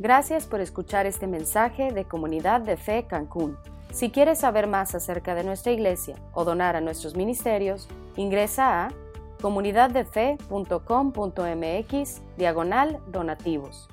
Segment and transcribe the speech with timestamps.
[0.00, 3.56] Gracias por escuchar este mensaje de Comunidad de Fe Cancún.
[3.90, 8.92] Si quieres saber más acerca de nuestra iglesia o donar a nuestros ministerios, ingresa a
[9.40, 13.88] comunidaddefe.com.mx diagonal donativos.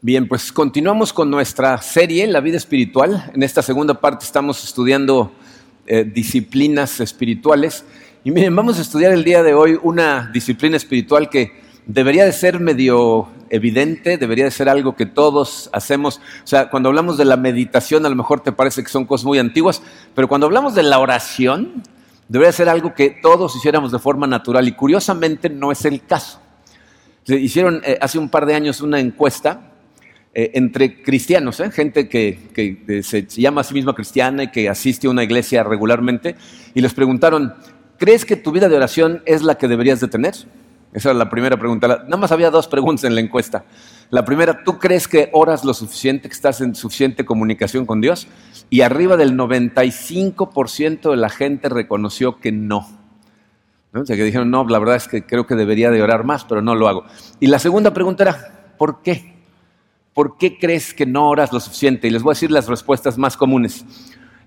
[0.00, 3.32] Bien, pues continuamos con nuestra serie, La vida espiritual.
[3.34, 5.32] En esta segunda parte estamos estudiando
[5.88, 7.84] eh, disciplinas espirituales.
[8.22, 12.32] Y miren, vamos a estudiar el día de hoy una disciplina espiritual que debería de
[12.32, 16.20] ser medio evidente, debería de ser algo que todos hacemos.
[16.42, 19.24] O sea, cuando hablamos de la meditación, a lo mejor te parece que son cosas
[19.26, 19.82] muy antiguas,
[20.14, 21.82] pero cuando hablamos de la oración,
[22.28, 26.40] debería ser algo que todos hiciéramos de forma natural y curiosamente no es el caso.
[27.26, 29.72] Hicieron eh, hace un par de años una encuesta
[30.34, 31.70] eh, entre cristianos, ¿eh?
[31.70, 35.62] gente que, que se llama a sí misma cristiana y que asiste a una iglesia
[35.62, 36.34] regularmente,
[36.74, 37.54] y les preguntaron,
[37.98, 40.34] ¿crees que tu vida de oración es la que deberías de tener?
[40.94, 41.88] Esa era la primera pregunta.
[41.88, 43.64] Nada más había dos preguntas en la encuesta.
[44.10, 48.28] La primera, ¿tú crees que oras lo suficiente, que estás en suficiente comunicación con Dios?
[48.70, 52.88] Y arriba del 95% de la gente reconoció que no.
[53.92, 56.44] O sea, que dijeron, no, la verdad es que creo que debería de orar más,
[56.44, 57.04] pero no lo hago.
[57.40, 59.34] Y la segunda pregunta era, ¿por qué?
[60.12, 62.06] ¿Por qué crees que no oras lo suficiente?
[62.06, 63.84] Y les voy a decir las respuestas más comunes.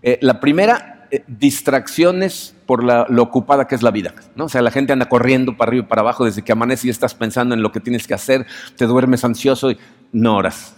[0.01, 4.13] Eh, la primera, eh, distracciones por lo ocupada que es la vida.
[4.35, 4.45] ¿no?
[4.45, 6.89] O sea, la gente anda corriendo para arriba y para abajo desde que amanece y
[6.91, 9.79] estás pensando en lo que tienes que hacer, te duermes ansioso y
[10.11, 10.75] no oras.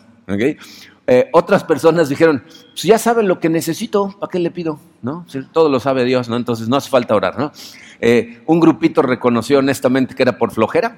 [1.07, 4.79] Eh, otras personas dijeron, pues ya sabe lo que necesito, ¿para qué le pido?
[5.01, 5.25] ¿No?
[5.51, 6.35] todo lo sabe Dios, ¿no?
[6.35, 7.37] entonces no hace falta orar.
[7.39, 7.51] ¿no?
[7.99, 10.95] Eh, un grupito reconoció honestamente que era por flojera.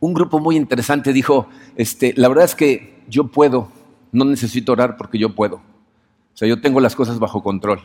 [0.00, 3.70] Un grupo muy interesante dijo, este, la verdad es que yo puedo,
[4.10, 5.56] no necesito orar porque yo puedo.
[5.56, 7.80] O sea, yo tengo las cosas bajo control.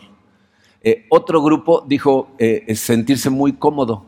[0.82, 4.06] Eh, otro grupo dijo eh, sentirse muy cómodo.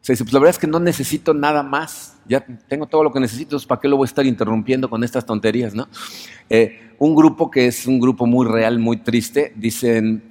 [0.00, 3.10] Se dice, pues la verdad es que no necesito nada más, ya tengo todo lo
[3.10, 5.74] que necesito, ¿para qué lo voy a estar interrumpiendo con estas tonterías?
[5.74, 5.88] ¿no?
[6.50, 10.22] Eh, un grupo que es un grupo muy real, muy triste, dicen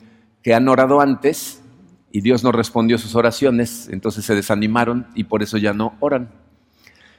[0.43, 1.63] que han orado antes
[2.11, 6.29] y Dios no respondió sus oraciones, entonces se desanimaron y por eso ya no oran.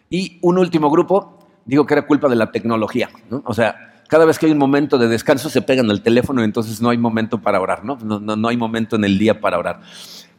[0.09, 3.43] Y un último grupo dijo que era culpa de la tecnología, ¿no?
[3.47, 6.45] o sea, cada vez que hay un momento de descanso se pegan al teléfono y
[6.45, 7.97] entonces no hay momento para orar, ¿no?
[7.97, 9.81] No, hay momento en el día para orar.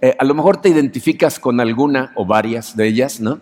[0.02, 3.40] Eh, a lo mejor te identificas con alguna o varias de ellas, ¿no?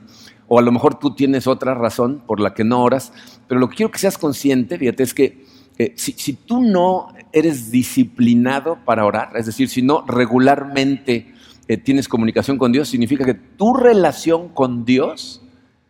[0.48, 3.12] O a lo mejor tú tienes otra razón por la que no oras,
[3.48, 5.46] pero lo que quiero que seas consciente, fíjate, es que
[5.78, 11.34] eh, si, tú no eres disciplinado para orar, es decir, si no regularmente
[11.68, 15.42] eh, tienes comunicación con Dios, significa que tu relación con Dios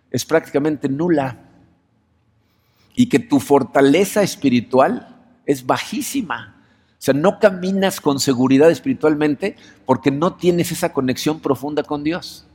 [0.09, 1.42] es prácticamente nula
[2.95, 5.15] y que tu fortaleza espiritual
[5.45, 6.55] es bajísima.
[6.91, 9.55] O sea, no caminas con seguridad espiritualmente
[9.85, 12.45] porque no tienes esa conexión profunda con Dios.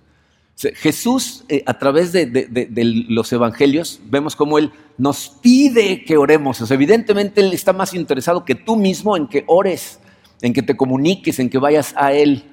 [0.56, 6.68] Jesús, eh, a través de, los evangelios, vemos cómo Él nos pide que oremos.
[6.70, 10.00] Evidentemente Él está más interesado que tú mismo en que ores,
[10.42, 12.44] en que te comuniques, en que vayas a Él.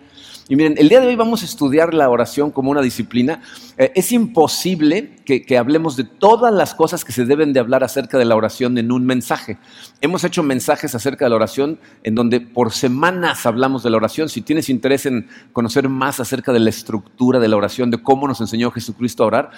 [0.47, 3.41] Y miren, el día de hoy vamos a estudiar la oración como una disciplina.
[3.79, 8.19] Eh, es imposible que, hablemos de todas las cosas que se deben de hablar acerca
[8.19, 9.57] de la oración en un mensaje.
[10.01, 14.29] Hemos hecho mensajes acerca de la oración en donde por semanas hablamos de la oración.
[14.29, 18.27] Si tienes interés en conocer más acerca de la estructura de la oración, de cómo
[18.27, 19.51] nos enseñó Jesucristo a orar,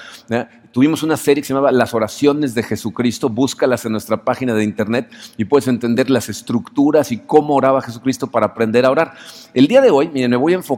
[0.72, 3.28] tuvimos una serie que se llamaba Las oraciones de Jesucristo.
[3.28, 8.28] Búscalas en nuestra página de internet y puedes entender las estructuras y cómo oraba Jesucristo
[8.28, 9.16] para aprender a orar.
[9.54, 10.77] El día de hoy, miren, me voy a enfocar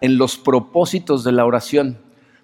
[0.00, 1.98] en los propósitos de la oración.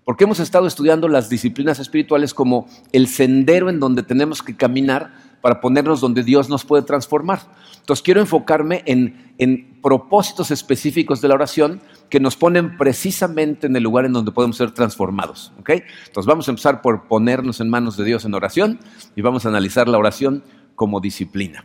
[0.04, 5.12] Porque hemos estado estudiando las disciplinas espirituales como el sendero en donde tenemos que caminar
[5.40, 7.40] para ponernos donde Dios nos puede transformar.
[7.78, 13.74] Entonces quiero enfocarme en, en, propósitos específicos de la oración que nos ponen precisamente en
[13.74, 15.52] el lugar en donde podemos ser transformados.
[15.58, 18.78] Entonces vamos a empezar por ponernos en manos de Dios en oración
[19.16, 20.44] y vamos a analizar la oración
[20.76, 21.64] como disciplina.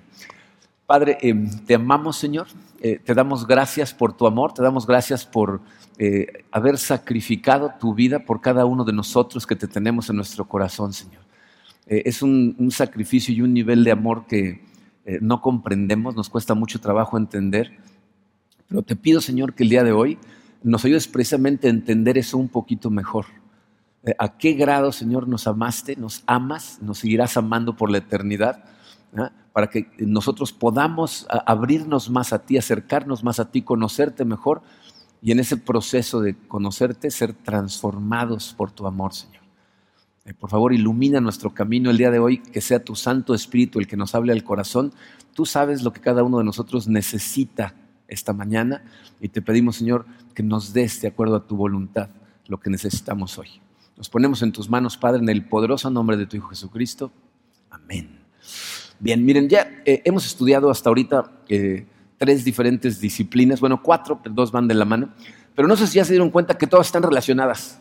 [0.88, 2.48] Padre, eh, te amamos Señor,
[2.80, 5.60] eh, te damos gracias por tu amor, te damos gracias por
[5.98, 10.48] eh, haber sacrificado tu vida por cada uno de nosotros que te tenemos en nuestro
[10.48, 11.28] corazón, Señor.
[11.88, 14.62] Es un, sacrificio y un nivel de amor que
[15.22, 17.78] no comprendemos, nos cuesta mucho trabajo entender.
[18.68, 20.18] Pero te pido, Señor, que el día de hoy
[20.64, 23.26] nos ayudes precisamente a entender eso un poquito mejor.
[24.20, 28.66] ¿A qué grado, Señor, nos amaste, nos amas, nos seguirás amando por la eternidad?
[29.16, 29.32] ¿ah?
[29.58, 34.62] Para que nosotros podamos abrirnos más a ti, acercarnos más a ti, conocerte mejor
[35.20, 39.42] y en ese proceso de conocerte ser transformados por tu amor, Señor.
[40.26, 43.80] Eh, por favor, ilumina nuestro camino el día de hoy, que sea tu Santo Espíritu
[43.80, 44.94] el que nos hable al corazón.
[45.34, 47.74] Tú sabes lo que cada uno de nosotros necesita
[48.08, 48.84] esta mañana
[49.20, 50.06] y te pedimos, Señor,
[50.36, 52.10] que nos des de acuerdo a tu voluntad
[52.46, 53.60] lo que necesitamos hoy.
[53.98, 57.12] Nos ponemos en tus manos, Padre, en el poderoso nombre de tu Hijo Jesucristo.
[57.72, 58.20] Amén.
[59.00, 61.86] Bien, miren, ya eh, hemos estudiado hasta ahorita eh,
[62.18, 65.10] tres diferentes disciplinas, bueno, cuatro, pero dos van de la mano,
[65.56, 67.80] pero no sé si ya se dieron cuenta que todas están relacionadas.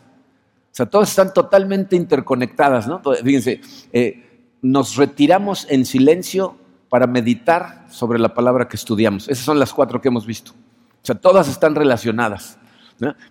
[0.71, 3.01] O sea, todas están totalmente interconectadas, ¿no?
[3.23, 3.61] Fíjense,
[3.91, 6.55] eh, nos retiramos en silencio
[6.89, 9.27] para meditar sobre la palabra que estudiamos.
[9.27, 10.51] Esas son las cuatro que hemos visto.
[10.51, 12.59] O sea, todas están relacionadas.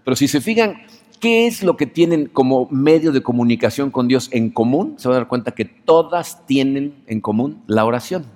[0.05, 0.87] Pero si se fijan,
[1.21, 4.95] ¿qué es lo que tienen como medio de comunicación con Dios en común?
[4.99, 8.27] Se van a dar cuenta que todas tienen en común la oración.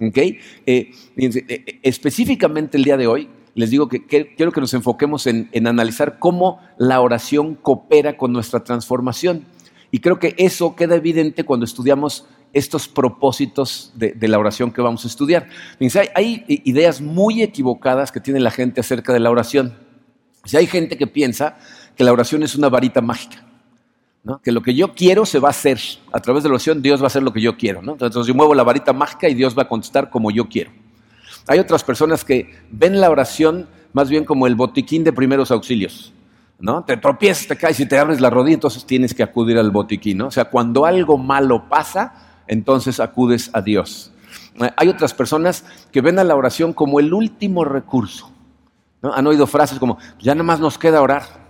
[0.00, 0.38] ¿Okay?
[0.66, 5.48] Eh, eh, específicamente el día de hoy, les digo que, quiero que nos enfoquemos en,
[5.66, 9.46] analizar cómo la oración coopera con nuestra transformación.
[9.90, 15.04] Y creo que eso queda evidente cuando estudiamos estos propósitos de, la oración que vamos
[15.04, 15.48] a estudiar.
[15.80, 19.74] hay, hay ideas muy equivocadas que tiene la gente acerca de la oración.
[20.44, 21.58] Si hay gente que piensa
[21.96, 23.44] que la oración es una varita mágica,
[24.42, 25.80] que lo que yo quiero se va a hacer.
[26.12, 27.80] A través de la oración Dios va a hacer lo que yo quiero.
[27.80, 30.70] Entonces yo muevo la varita mágica y Dios va a contestar como yo quiero.
[31.48, 36.12] Hay otras personas que ven la oración más bien como el botiquín de primeros auxilios.
[36.58, 36.84] ¿no?
[36.84, 40.22] Te tropiezas, te caes y te abres la rodilla, entonces tienes que acudir al botiquín.
[40.22, 44.12] O sea, cuando algo malo pasa, entonces acudes a Dios.
[44.76, 48.30] Hay otras personas que ven a la oración como el último recurso.
[49.02, 51.45] Han oído frases como, ya nada más nos queda orar.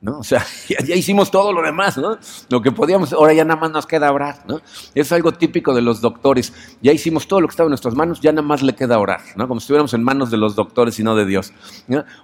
[0.00, 0.18] ¿No?
[0.18, 0.44] O sea,
[0.86, 2.18] ya, hicimos todo lo demás, ¿no?
[2.48, 4.60] Lo que podíamos, ahora ya nada más nos queda orar, ¿no?
[4.94, 6.52] Es algo típico de los doctores.
[6.82, 9.20] Ya hicimos todo lo que estaba en nuestras manos, ya nada más le queda orar,
[9.36, 9.48] ¿no?
[9.48, 11.52] Como si estuviéramos en manos de los doctores y no de Dios.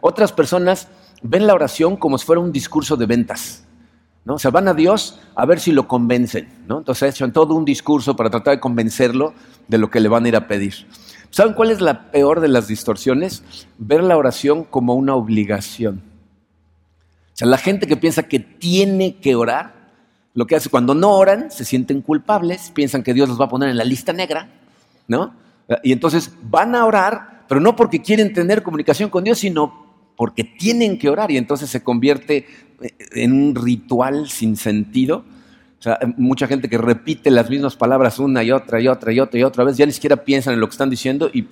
[0.00, 0.88] Otras personas
[1.22, 3.64] ven la oración como si fuera un discurso de ventas.
[4.24, 4.34] ¿no?
[4.34, 6.78] O sea, van a Dios a ver si lo convencen, ¿no?
[6.78, 9.34] Entonces echan todo un discurso para tratar de convencerlo
[9.68, 10.86] de lo que le van a ir a pedir.
[11.28, 13.42] ¿Saben cuál es la peor de las distorsiones?
[13.76, 16.13] Ver la oración como una obligación.
[17.34, 19.75] O sea, la gente que piensa que tiene que orar,
[20.34, 23.48] lo que hace cuando no oran, se sienten culpables, piensan que Dios los va a
[23.48, 24.48] poner en la lista negra,
[25.08, 25.34] ¿no?
[25.82, 29.84] Y entonces van a orar, pero no porque quieren tener comunicación con Dios, sino
[30.16, 32.46] porque tienen que orar y entonces se convierte
[33.12, 35.25] en un ritual sin sentido.
[35.81, 39.19] O sea, mucha gente que repite las mismas palabras una y otra y otra y
[39.19, 41.48] otra y otra vez, ya ni siquiera piensan en lo que están diciendo y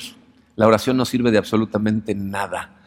[0.55, 2.82] la oración no sirve de absolutamente nada.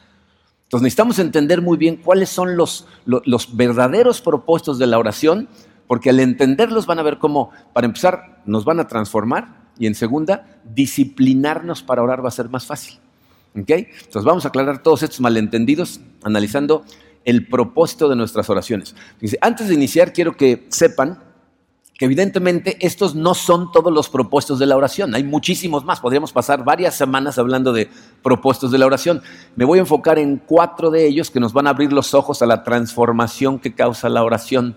[0.76, 5.48] Entonces necesitamos entender muy bien cuáles son los, los, verdaderos propósitos de la oración,
[5.88, 9.96] porque al entenderlos van a ver cómo, para empezar, nos van a transformar y en
[9.96, 13.00] segunda, disciplinarnos para orar va a ser más fácil.
[13.58, 13.88] ¿Okay?
[14.00, 16.84] Entonces vamos a aclarar todos estos malentendidos analizando
[17.24, 18.96] el propósito de nuestras oraciones.
[19.40, 21.20] Antes de iniciar, quiero que sepan
[21.98, 26.34] que evidentemente estos no son todos los propósitos de la oración, hay muchísimos más, podríamos
[26.34, 27.90] pasar varias semanas hablando de
[28.22, 29.22] propósitos de la oración.
[29.56, 32.42] Me voy a enfocar en cuatro de ellos que nos van a abrir los ojos
[32.42, 34.76] a la transformación que causa la oración.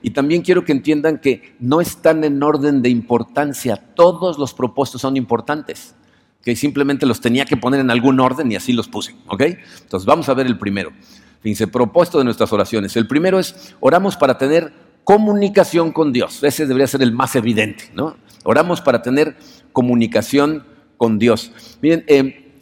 [0.00, 5.02] Y también quiero que entiendan que no están en orden de importancia, todos los propósitos
[5.02, 5.94] son importantes,
[6.42, 9.14] que simplemente los tenía que poner en algún orden y así los puse.
[9.30, 10.92] Entonces vamos a ver el primero.
[11.40, 12.96] Fíjense, propósito de nuestras oraciones.
[12.96, 14.72] El primero es, oramos para tener
[15.04, 16.42] comunicación con Dios.
[16.42, 18.16] Ese debería ser el más evidente, ¿no?
[18.42, 19.36] Oramos para tener
[19.72, 20.64] comunicación
[20.96, 21.52] con Dios.
[21.80, 22.52] Miren, eh,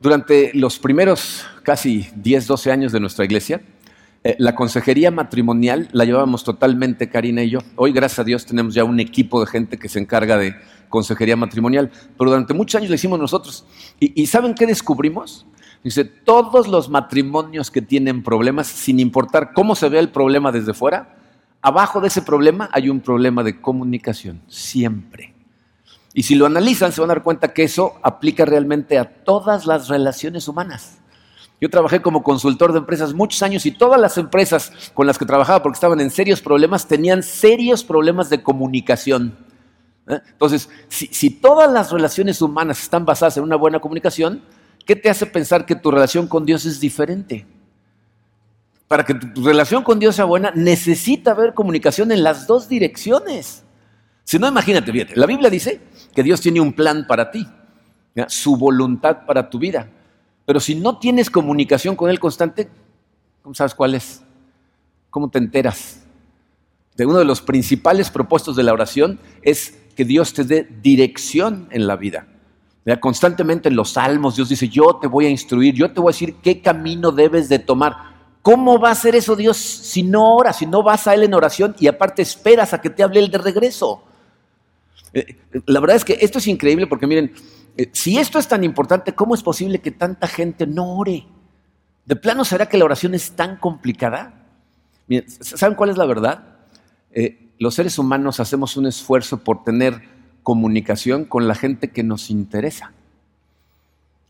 [0.00, 3.60] durante los primeros casi 10, 12 años de nuestra iglesia,
[4.24, 7.60] eh, la consejería matrimonial la llevábamos totalmente Karina y yo.
[7.76, 10.54] Hoy, gracias a Dios, tenemos ya un equipo de gente que se encarga de
[10.88, 13.66] consejería matrimonial, pero durante muchos años lo hicimos nosotros.
[14.00, 15.46] ¿Y, y saben qué descubrimos?
[15.84, 20.74] Dice, todos los matrimonios que tienen problemas, sin importar cómo se ve el problema desde
[20.74, 21.17] fuera,
[21.68, 25.34] abajo de ese problema hay un problema de comunicación, siempre.
[26.14, 29.66] Y si lo analizan, se van a dar cuenta que eso aplica realmente a todas
[29.66, 30.98] las relaciones humanas.
[31.60, 35.26] Yo trabajé como consultor de empresas muchos años y todas las empresas con las que
[35.26, 39.36] trabajaba, porque estaban en serios problemas, tenían serios problemas de comunicación.
[40.08, 40.20] ¿eh?
[40.30, 44.42] Entonces, si, si todas las relaciones humanas están basadas en una buena comunicación,
[44.86, 47.46] ¿qué te hace pensar que tu relación con Dios es diferente?
[48.88, 53.62] Para que tu, relación con Dios sea buena, necesita haber comunicación en las dos direcciones.
[54.24, 55.80] Si no, imagínate, fíjate, la Biblia dice
[56.14, 57.46] que Dios tiene un plan para ti,
[58.26, 59.88] su voluntad para tu vida.
[60.46, 62.68] Pero si no tienes comunicación con Él constante,
[63.42, 64.22] ¿cómo sabes cuál es?
[65.10, 66.02] ¿Cómo te enteras?
[66.96, 71.68] De uno de los principales propósitos de la oración es que Dios te dé dirección
[71.70, 72.26] en la vida.
[73.00, 76.14] Constantemente en los salmos Dios dice, yo te voy a instruir, yo te voy a
[76.14, 78.17] decir qué camino debes de tomar.
[78.48, 81.34] ¿Cómo va a hacer eso Dios si no oras, si no vas a Él en
[81.34, 84.02] oración y aparte esperas a que te hable Él de regreso?
[85.12, 85.36] Eh,
[85.66, 87.30] la verdad es que esto es increíble porque miren,
[87.76, 91.26] eh, si esto es tan importante, ¿cómo es posible que tanta gente no ore?
[92.06, 94.46] ¿De plano será que la oración es tan complicada?
[95.40, 96.56] ¿saben cuál es la verdad?
[97.12, 100.00] Eh, los seres humanos hacemos un esfuerzo por tener
[100.42, 102.94] comunicación con la gente que nos interesa.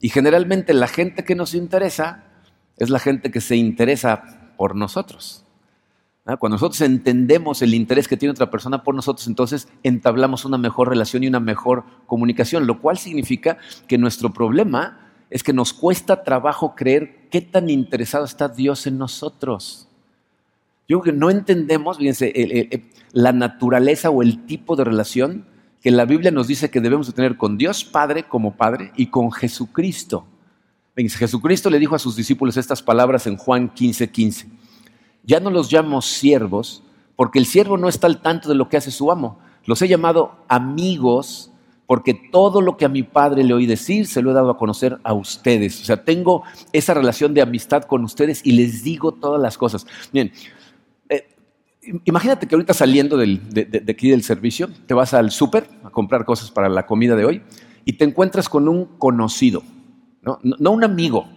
[0.01, 2.25] Y generalmente la gente que nos interesa
[2.79, 5.45] es la gente que se interesa por nosotros.
[6.39, 10.91] Cuando nosotros entendemos el interés que tiene otra persona por nosotros, entonces entablamos una mejor
[10.91, 13.57] relación y una mejor comunicación, lo cual significa
[13.87, 18.99] que nuestro problema es que nos cuesta trabajo creer qué tan interesado está Dios en
[18.99, 19.89] nosotros.
[20.87, 22.83] Yo creo que no entendemos, fíjense,
[23.13, 25.47] la naturaleza o el tipo de relación
[25.81, 29.07] que la Biblia nos dice que debemos de tener con Dios Padre como Padre y
[29.07, 30.27] con Jesucristo.
[31.07, 34.11] Jesucristo le dijo a sus discípulos estas palabras en Juan 15:15.
[34.11, 34.47] 15.
[35.25, 36.83] Ya no los llamo siervos,
[37.14, 39.38] porque el siervo no está al tanto de lo que hace su amo.
[39.64, 41.52] Los he llamado amigos,
[41.88, 44.59] porque todo lo que a mi padre le oí decir se lo he dado a
[44.59, 45.81] conocer a ustedes.
[45.81, 49.87] O sea, tengo esa relación de amistad con ustedes y les digo todas las cosas.
[50.12, 50.31] Bien,
[51.09, 51.26] eh,
[52.05, 56.50] imagínate que ahorita saliendo de, aquí del servicio, te vas al súper a comprar cosas
[56.50, 57.43] para la comida de hoy
[57.87, 59.62] y te encuentras con un conocido,
[60.23, 61.29] no, no un amigo,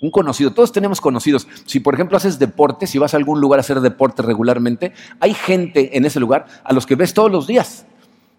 [0.00, 0.52] un conocido.
[0.52, 1.46] Todos tenemos conocidos.
[1.66, 5.34] Si, por ejemplo, haces deporte, si vas a algún lugar a hacer deporte regularmente, hay
[5.34, 7.86] gente en ese lugar a los que ves todos los días.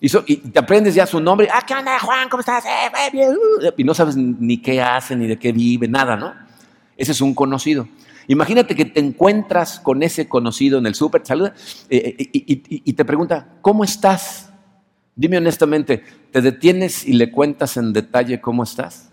[0.02, 1.50] Y, te aprendes ya su nombre.
[1.52, 2.30] Ah, ¿qué onda, Juan?
[2.30, 2.64] ¿Cómo estás?
[2.66, 3.36] Eh, bien.
[3.76, 6.34] Y no sabes ni qué hace, ni de qué vive, nada, ¿no?
[6.96, 7.88] Ese es un conocido.
[8.28, 11.54] Imagínate que te encuentras con ese conocido en el súper, saluda,
[11.90, 14.52] eh, eh, y, te pregunta, ¿cómo estás?
[15.16, 19.09] Dime honestamente, ¿te detienes y le cuentas en detalle cómo estás?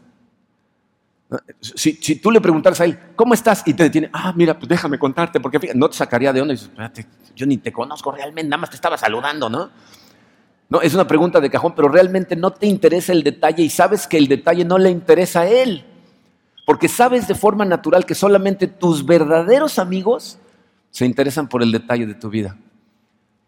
[1.61, 3.63] Si, tú le preguntaras a él, ¿cómo estás?
[3.67, 6.57] Y te detiene, ah, mira, pues déjame contarte, porque no te sacaría de onda y
[6.57, 9.71] dices, espérate, yo ni te conozco realmente, nada más te estaba saludando, ¿no?
[10.69, 14.07] No, es una pregunta de cajón, pero realmente no te interesa el detalle y sabes
[14.07, 15.85] que el detalle no le interesa a él.
[16.65, 20.39] Porque sabes de forma natural que solamente tus verdaderos amigos
[20.91, 22.57] se interesan por el detalle de tu vida.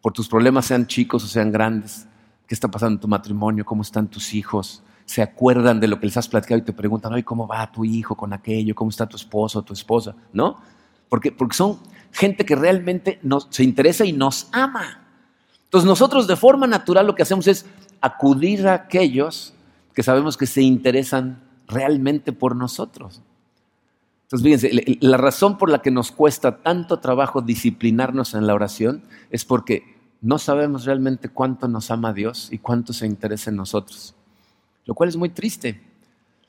[0.01, 2.07] Por tus problemas, sean chicos o sean grandes.
[2.47, 3.65] ¿Qué está pasando en tu matrimonio?
[3.65, 4.85] ¿Cómo están tus hijos?
[5.09, 7.83] Se acuerdan de lo que les has platicado y te preguntan, Ay, ¿cómo va tu
[7.83, 8.75] hijo con aquello?
[8.75, 10.15] ¿Cómo está tu esposo tu esposa?
[10.35, 10.59] ¿No?
[11.09, 11.79] Porque, porque son
[12.13, 15.07] gente que realmente nos, se interesa y nos ama.
[15.65, 17.65] Entonces nosotros de forma natural lo que hacemos es
[18.03, 19.55] acudir a aquellos
[19.95, 23.23] que sabemos que se interesan realmente por nosotros.
[24.25, 29.03] Entonces, fíjense, la razón por la que nos cuesta tanto trabajo disciplinarnos en la oración
[29.31, 34.15] es porque no sabemos realmente cuánto nos ama Dios y cuánto se interesa en nosotros.
[34.89, 35.79] Lo cual es muy triste.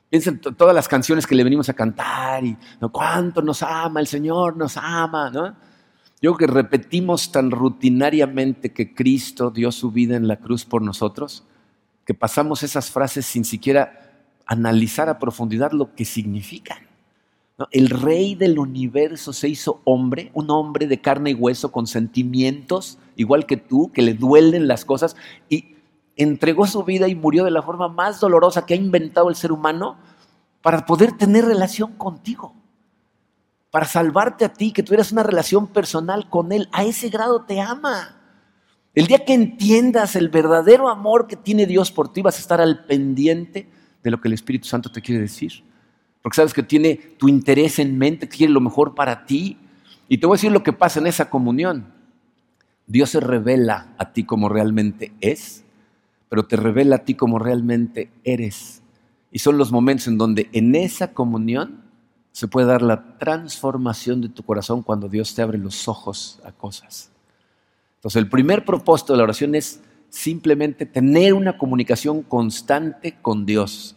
[0.08, 2.56] Piensen todas las canciones que le venimos a cantar y
[2.90, 5.54] cuánto nos ama el Señor, nos ama, ¿no?
[6.22, 10.80] Yo creo que repetimos tan rutinariamente que Cristo dio su vida en la cruz por
[10.80, 11.44] nosotros,
[12.06, 14.10] que pasamos esas frases sin siquiera
[14.46, 16.78] analizar a profundidad lo que significan.
[17.70, 22.96] El rey del universo se hizo hombre, un hombre de carne y hueso con sentimientos,
[23.16, 25.14] igual que tú, que le duelen las cosas,
[25.50, 25.69] y
[26.22, 29.52] entregó su vida y murió de la forma más dolorosa que ha inventado el ser
[29.52, 29.98] humano
[30.62, 32.54] para poder tener relación contigo
[33.70, 36.68] para salvarte a ti, que tuvieras una relación personal con Él.
[36.72, 38.16] A ese grado te ama.
[38.94, 42.60] El día que entiendas el verdadero amor que tiene Dios por ti, vas a estar
[42.60, 43.68] al pendiente
[44.02, 45.62] de lo que el Espíritu Santo te quiere decir.
[46.20, 49.56] Porque sabes que tiene tu interés en mente, que quiere lo mejor para ti.
[50.08, 51.92] Y te voy a decir lo que pasa en esa comunión.
[52.88, 55.64] Dios se revela a ti como realmente es,
[56.30, 58.82] pero te revela a ti como realmente eres.
[59.30, 61.82] Y son los momentos en donde en esa comunión
[62.32, 66.52] se puede dar la transformación de tu corazón cuando Dios te abre los ojos a
[66.52, 67.10] cosas.
[67.96, 73.96] Entonces, el primer propósito de la oración es simplemente tener una comunicación constante con Dios.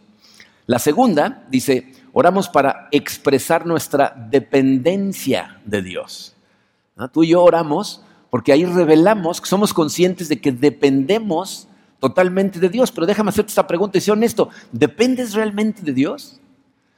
[0.66, 6.34] La segunda dice, oramos para expresar nuestra dependencia de Dios.
[7.12, 11.68] Tú y yo oramos porque ahí revelamos que somos conscientes de que dependemos
[12.04, 12.92] totalmente de Dios.
[12.92, 16.38] Pero déjame hacerte esta pregunta y sé honesto, ¿dependes realmente de Dios?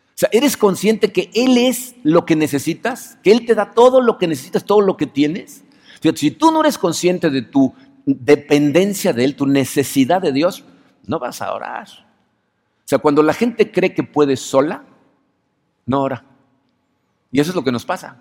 [0.09, 3.17] O sea, ¿eres consciente que Él es lo que necesitas?
[3.23, 5.63] ¿Que Él te da todo lo que necesitas, todo lo que tienes?
[6.17, 7.73] Si tú no eres consciente de tu
[8.05, 10.65] dependencia de Él, tu necesidad de Dios,
[11.07, 11.87] no vas a orar.
[11.89, 14.83] O sea, cuando la gente cree que puede sola,
[15.87, 16.25] no ora.
[17.31, 18.17] Y eso es lo que nos pasa.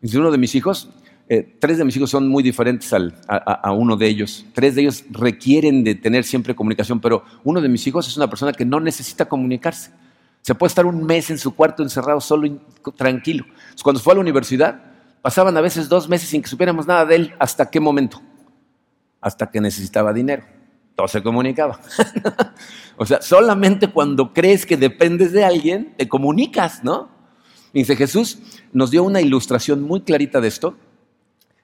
[0.00, 0.90] Dice uno de mis hijos,
[1.32, 4.44] eh, tres de mis hijos son muy diferentes a, uno de ellos.
[4.52, 8.28] Tres de ellos requieren de tener siempre comunicación, pero uno de mis hijos es una
[8.28, 9.92] persona que no necesita comunicarse.
[10.40, 12.60] Se puede estar un mes en su cuarto encerrado solo y
[12.96, 13.44] tranquilo.
[13.80, 14.82] Cuando fue a la universidad,
[15.22, 17.34] pasaban a veces dos meses sin que supiéramos nada de él.
[17.38, 18.20] ¿Hasta qué momento?
[19.20, 20.42] Hasta que necesitaba dinero.
[20.96, 21.78] Todo se comunicaba.
[22.96, 27.08] o sea, solamente cuando crees que dependes de alguien, te comunicas, ¿no?
[27.72, 28.38] Dice Jesús
[28.72, 30.76] nos dio una ilustración muy clarita de esto,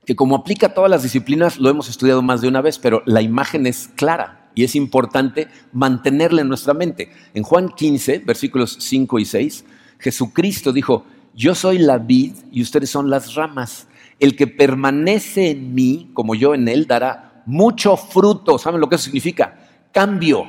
[0.06, 3.02] que como aplica a todas las disciplinas, lo hemos estudiado más de una vez, pero
[3.06, 7.10] la imagen es clara y es importante mantenerla en nuestra mente.
[7.34, 9.64] En Juan 15, versículos 5 y 6,
[9.98, 13.88] Jesucristo dijo, yo soy la vid y ustedes son las ramas.
[14.20, 18.58] El que permanece en mí, como yo en él, dará mucho fruto.
[18.58, 19.58] ¿Saben lo que eso significa?
[19.92, 20.48] Cambio.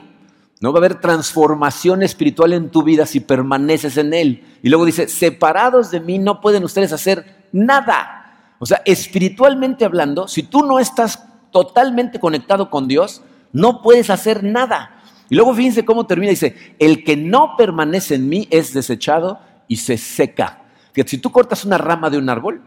[0.61, 4.43] No va a haber transformación espiritual en tu vida si permaneces en él.
[4.63, 8.16] Y luego dice, separados de mí no pueden ustedes hacer nada.
[8.59, 13.21] O sea, espiritualmente hablando, si tú no estás totalmente conectado con Dios,
[13.53, 15.01] no puedes hacer nada.
[15.29, 19.77] Y luego fíjense cómo termina, dice, el que no permanece en mí es desechado y
[19.77, 20.63] se seca.
[21.05, 22.61] Si tú cortas una rama de un árbol,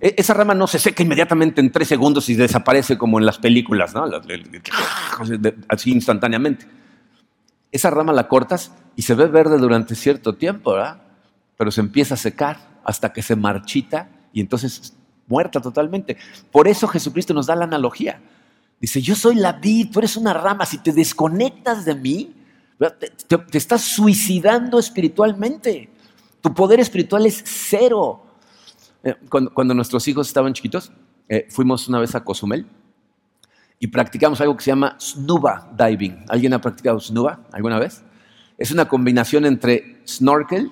[0.00, 3.38] e, esa rama no se seca inmediatamente en tres segundos y desaparece como en las
[3.38, 4.08] películas, ¿no?
[5.68, 6.66] Así instantáneamente.
[7.70, 11.02] Esa rama la cortas y se ve verde durante cierto tiempo, ¿verdad?
[11.56, 16.16] Pero se empieza a secar hasta que se marchita y entonces muerta totalmente.
[16.50, 18.20] Por eso Jesucristo nos da la analogía.
[18.80, 22.34] Dice, yo soy la vid, tú eres una rama, si te desconectas de mí,
[23.28, 25.88] te estás suicidando espiritualmente.
[26.40, 28.22] Tu poder espiritual es cero.
[29.02, 30.92] Eh, cuando, nuestros hijos estaban chiquitos,
[31.28, 32.66] eh, fuimos una vez a Cozumel
[33.78, 36.24] y practicamos algo que se llama snuba diving.
[36.28, 38.02] ¿Alguien ha practicado snuba alguna vez?
[38.56, 40.70] Es una combinación entre snorkel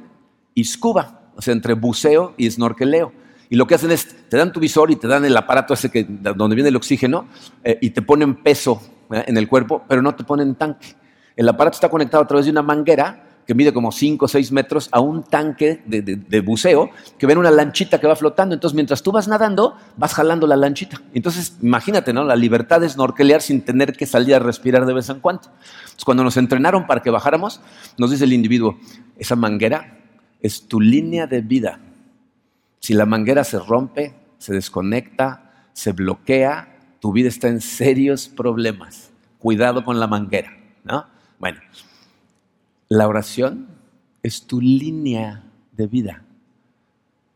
[0.55, 3.13] y scuba, o sea, entre buceo y snorkeleo.
[3.53, 5.91] Y lo que hacen es, te dan tu visor y te dan el aparato ese
[5.91, 7.27] que, donde viene el oxígeno
[7.63, 8.81] eh, y te ponen peso
[9.11, 10.97] en el cuerpo, pero no te ponen tanque.
[11.37, 14.53] El aparato está conectado a través de una manguera que mide como 5 o 6
[14.53, 18.55] metros a un tanque de, buceo que ven una lanchita que va flotando.
[18.55, 21.03] Entonces, mientras tú vas nadando, vas jalando la lanchita.
[21.13, 22.25] Entonces, imagínate, ¿no?
[22.25, 25.43] La libertad de snorkelear sin tener que salir a respirar de vez en cuando.
[25.43, 27.61] Entonces, cuando nos entrenaron para que bajáramos,
[27.99, 28.79] nos dice el individuo,
[29.19, 29.99] esa manguera
[30.41, 31.81] es tu línea de vida.
[32.83, 39.13] Si la manguera se rompe, se desconecta, se bloquea, tu vida está en serios problemas.
[39.39, 40.51] Cuidado con la manguera,
[40.83, 41.07] ¿no?
[41.39, 41.61] Bueno,
[42.89, 43.69] la oración
[44.25, 46.25] es tu línea de vida.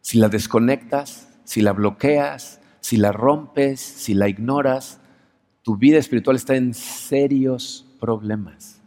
[0.01, 4.99] Si la desconectas, si la bloqueas, si la rompes, si la ignoras,
[5.63, 8.81] tu vida espiritual está en serios problemas.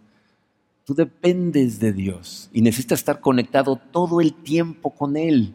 [0.84, 5.54] Tú dependes de Dios y necesitas estar conectado todo el tiempo con Él.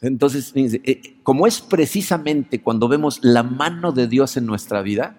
[0.00, 5.16] Entonces, eh, como es precisamente cuando vemos la mano de Dios en nuestra vida,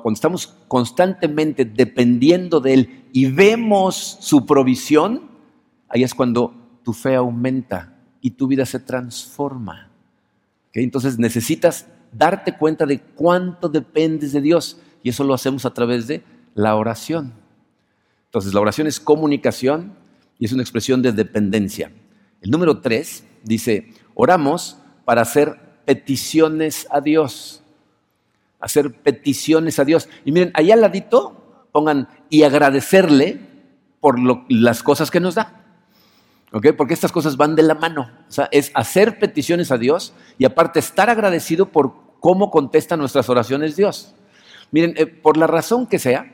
[0.00, 5.22] cuando estamos constantemente dependiendo de Él y vemos su provisión,
[5.88, 9.90] ahí es cuando tu fe aumenta y tu vida se transforma.
[10.72, 16.06] Entonces necesitas darte cuenta de cuánto dependes de Dios y eso lo hacemos a través
[16.06, 16.22] de
[16.54, 17.34] la oración.
[18.26, 19.94] Entonces la oración es comunicación
[20.38, 21.92] y es una expresión de dependencia.
[22.40, 23.92] El número tres dice,
[24.22, 27.62] oramos para hacer peticiones a Dios
[28.62, 30.08] hacer peticiones a Dios.
[30.24, 33.40] Y miren, allá al ladito pongan y agradecerle
[34.00, 34.18] por
[34.50, 35.58] las cosas que nos da.
[36.52, 36.68] ¿Ok?
[36.76, 38.10] Porque estas cosas van de la mano.
[38.28, 43.28] O sea, es hacer peticiones a Dios y aparte estar agradecido por cómo contesta nuestras
[43.28, 44.14] oraciones Dios.
[44.70, 46.32] Miren, eh, por la razón que sea,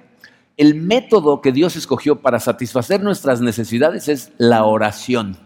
[0.57, 5.38] el método que Dios escogió para satisfacer nuestras necesidades es la oración.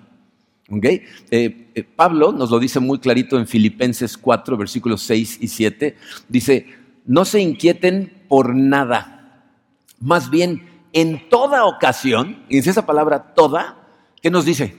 [0.70, 1.04] ¿Okay?
[1.30, 5.96] Eh, eh, Pablo nos lo dice muy clarito en Filipenses 4, versículos 6 y 7.
[6.28, 6.66] Dice,
[7.04, 9.52] no se inquieten por nada.
[10.00, 13.76] Más bien, en toda ocasión, y dice esa palabra toda,
[14.20, 14.76] ¿qué nos dice?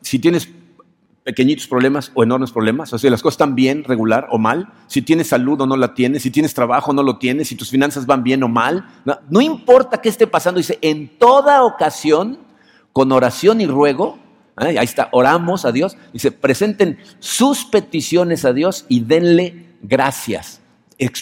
[0.00, 0.48] Si, tienes
[1.22, 5.02] pequeñitos problemas o enormes problemas, o sea, las cosas están bien, regular o mal, si
[5.02, 7.70] tienes salud o no la tienes, si tienes trabajo o no lo tienes, si tus
[7.70, 12.38] finanzas van bien o mal, no, no importa qué esté pasando, dice, en toda ocasión,
[12.92, 14.18] con oración y ruego,
[14.56, 15.96] Ahí está, oramos a Dios.
[16.12, 20.60] Dice, presenten sus peticiones a Dios y denle gracias.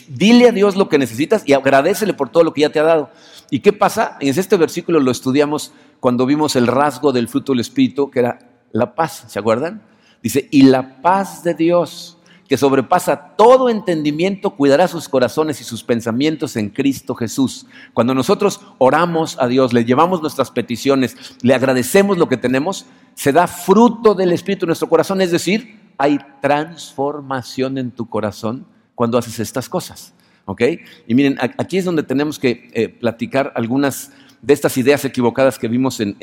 [0.08, 2.84] Dile a Dios lo que necesitas y agradecele por todo lo que ya te ha
[2.84, 3.10] dado.
[3.50, 4.16] ¿Y qué pasa?
[4.20, 8.38] En este versículo lo estudiamos cuando vimos el rasgo del fruto del Espíritu, que era
[8.72, 9.24] la paz.
[9.28, 9.82] ¿Se acuerdan?
[10.22, 12.18] Dice, y la paz de Dios
[12.50, 17.66] que sobrepasa todo entendimiento, cuidará sus corazones y sus pensamientos en Cristo Jesús.
[17.94, 23.30] Cuando nosotros oramos a Dios, le llevamos nuestras peticiones, le agradecemos lo que tenemos, se
[23.30, 29.16] da fruto del Espíritu en nuestro corazón, es decir, hay transformación en tu corazón cuando
[29.16, 30.12] haces estas cosas.
[30.44, 30.62] ¿Ok?
[31.06, 34.10] Y miren, aquí es donde tenemos que eh, platicar algunas
[34.42, 36.16] de estas ideas equivocadas que vimos en,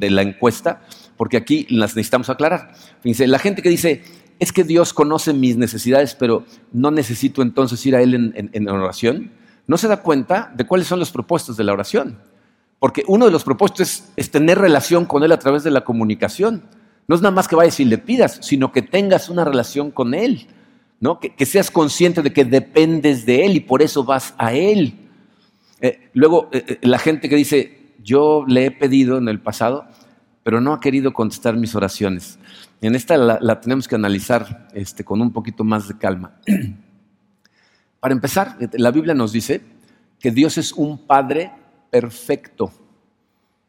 [0.00, 0.82] la encuesta,
[1.16, 2.72] porque aquí las necesitamos aclarar.
[3.00, 4.02] Fíjense, la gente que dice,
[4.38, 9.32] es que Dios conoce mis necesidades, pero no necesito entonces ir a Él en, oración,
[9.66, 12.18] no se da cuenta de cuáles son los propósitos de la oración.
[12.78, 16.62] Porque uno de los propósitos es, tener relación con Él a través de la comunicación.
[17.08, 20.14] No es nada más que vayas y le pidas, sino que tengas una relación con
[20.14, 20.46] Él.
[21.00, 21.20] ¿no?
[21.20, 24.94] Que, seas consciente de que dependes de Él y por eso vas a Él.
[25.80, 29.86] Eh, luego, eh, eh, la gente que dice, yo le he pedido en el pasado,
[30.48, 32.38] pero no ha querido contestar mis oraciones.
[32.80, 36.40] En esta la, tenemos que analizar este, con un poquito más de calma.
[38.00, 39.60] Para empezar, la Biblia nos dice
[40.18, 41.52] que Dios es un Padre
[41.90, 42.72] perfecto.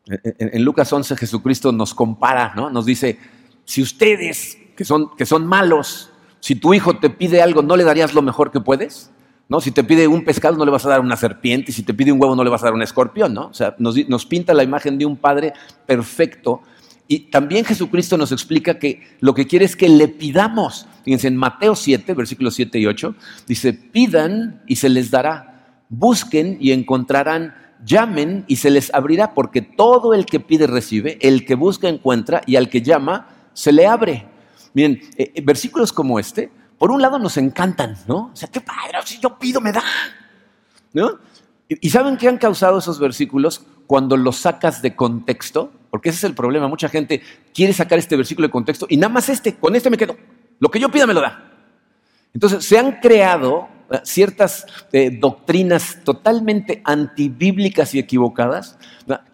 [0.05, 2.69] En, Lucas 11 Jesucristo nos compara, ¿no?
[2.69, 3.19] Nos dice,
[3.65, 7.83] si ustedes que son, que son malos, si tu hijo te pide algo, ¿no le
[7.83, 9.11] darías lo mejor que puedes?
[9.49, 9.59] ¿No?
[9.59, 11.93] Si te pide un pescado, no le vas a dar una serpiente, y si te
[11.93, 13.47] pide un huevo, no le vas a dar un escorpión, ¿no?
[13.47, 15.53] O sea, nos, nos pinta la imagen de un padre
[15.87, 16.61] perfecto.
[17.07, 20.85] Y también Jesucristo nos explica que lo que quiere es que le pidamos.
[21.03, 23.15] Fíjense, en Mateo 7, versículos 7 y 8,
[23.47, 29.63] dice, pidan y se les dará, busquen y encontrarán, llamen y se les abrirá, porque
[29.63, 33.87] todo el que pide recibe, el que busca encuentra y al que llama se le
[33.87, 34.27] abre.
[34.75, 38.31] Miren, eh, eh, versículos como este, por un lado nos encantan, ¿no?
[38.33, 39.83] O sea, qué padre, si yo pido me da,
[40.93, 41.19] ¿no?
[41.67, 45.71] ¿Y saben qué han causado esos versículos cuando los sacas de contexto?
[45.91, 46.67] Porque ese es el problema.
[46.67, 47.21] Mucha gente
[47.53, 50.17] quiere sacar este versículo de contexto y nada más este, con este me quedo.
[50.59, 51.51] Lo que yo pida me lo da.
[52.33, 54.65] Entonces, se han creado eh, ciertas
[55.19, 58.79] doctrinas totalmente antibíblicas y equivocadas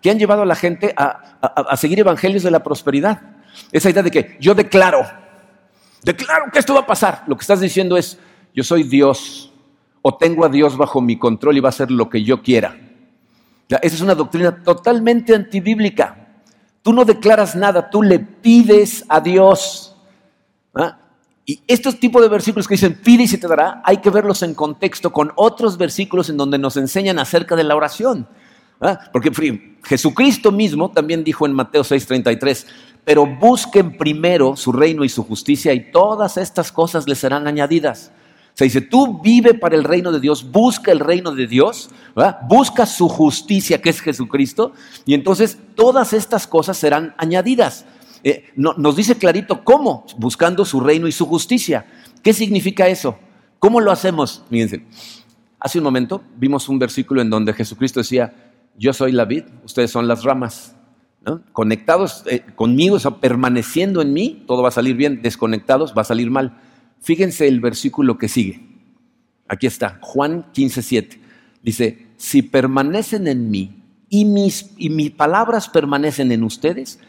[0.02, 3.22] que han llevado a la gente a seguir evangelios de la prosperidad.
[3.72, 5.06] Esa idea de que yo declaro,
[6.06, 7.24] declaro que esto va a pasar.
[7.28, 8.18] Lo que estás diciendo es,
[8.54, 9.52] yo soy Dios
[10.02, 12.78] o tengo a Dios bajo mi control y va a hacer lo que yo quiera.
[13.68, 16.28] esa es una doctrina totalmente antibíblica.
[16.84, 19.96] Tú no declaras nada, tú le pides a Dios.
[20.76, 21.00] ¿ah?
[21.44, 24.44] Y estos tipos de versículos que dicen pide y se te dará, hay que verlos
[24.44, 28.28] en contexto con otros versículos en donde nos enseñan acerca de la oración.
[28.82, 29.00] ¿ah?
[29.12, 29.32] Porque
[29.84, 32.68] Jesucristo mismo también dijo en Mateo 6:33,
[33.06, 38.12] pero busquen primero su reino y su justicia y todas estas cosas les serán añadidas.
[38.56, 41.90] Se dice, tú vive para el reino de Dios, busca el reino de Dios,
[42.50, 44.74] busca su justicia que es Jesucristo
[45.06, 47.86] y entonces todas estas cosas serán añadidas.
[48.24, 51.86] Eh, nos dice clarito cómo, buscando su reino y su justicia.
[52.24, 53.20] ¿Qué significa eso?
[53.60, 54.44] ¿Cómo lo hacemos?
[54.50, 54.86] Fíjense,
[55.60, 58.34] hace un momento vimos un versículo en donde Jesucristo decía,
[58.78, 60.75] yo soy la vid, ustedes son las ramas
[61.52, 66.06] conectados eh, conmigo, o permaneciendo en mí, todo va a salir bien, desconectados va a
[66.06, 66.58] salir mal.
[67.02, 68.62] Fíjense el versículo que sigue.
[69.48, 71.10] Aquí está, Juan 15,
[71.62, 77.00] Dice, si permanecen en mí y mis, y mis palabras permanecen en ustedes,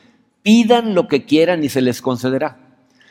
[0.42, 2.58] pidan lo que quieran y se les concederá.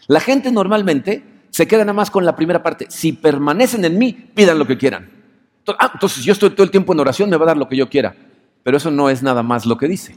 [0.07, 2.87] La gente normalmente se queda nada más con la primera parte.
[2.89, 5.09] Si permanecen en mí, pidan lo que quieran.
[5.79, 7.77] Ah, entonces yo estoy todo el tiempo en oración, me va a dar lo que
[7.77, 8.15] yo quiera.
[8.63, 10.15] Pero eso no es nada más lo que dice.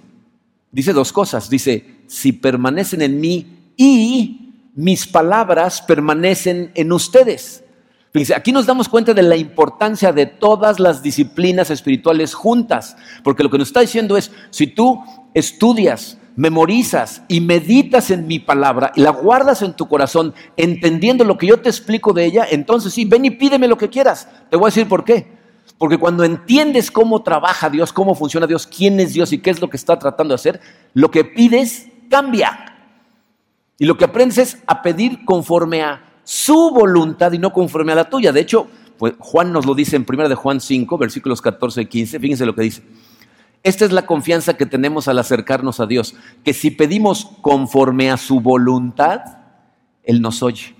[0.71, 1.49] Dice dos cosas.
[1.49, 7.65] Dice, si permanecen en mí y mis palabras permanecen en ustedes.
[8.13, 13.43] Fíjense, aquí nos damos cuenta de la importancia de todas las disciplinas espirituales juntas, porque
[13.43, 15.03] lo que nos está diciendo es, si tú
[15.35, 21.37] estudias, memorizas y meditas en mi palabra y la guardas en tu corazón, entendiendo lo
[21.37, 24.29] que yo te explico de ella, entonces sí, ven y pídeme lo que quieras.
[24.49, 25.38] Te voy a decir por qué.
[25.79, 29.61] Porque cuando entiendes cómo trabaja Dios, cómo funciona Dios, quién es Dios y qué es
[29.61, 30.61] lo que está tratando de hacer,
[30.93, 32.77] lo que pides cambia.
[33.79, 37.95] Y lo que aprendes es a pedir conforme a su voluntad y no conforme a
[37.95, 38.33] la tuya.
[38.33, 38.67] De hecho,
[38.99, 42.19] pues Juan nos lo dice en 1 de Juan 5, versículos 14 y 15.
[42.19, 42.83] Fíjense lo que dice.
[43.63, 46.15] Esta es la confianza que tenemos al acercarnos a Dios,
[46.45, 49.21] que si pedimos conforme a su voluntad,
[50.03, 50.78] Él nos oye.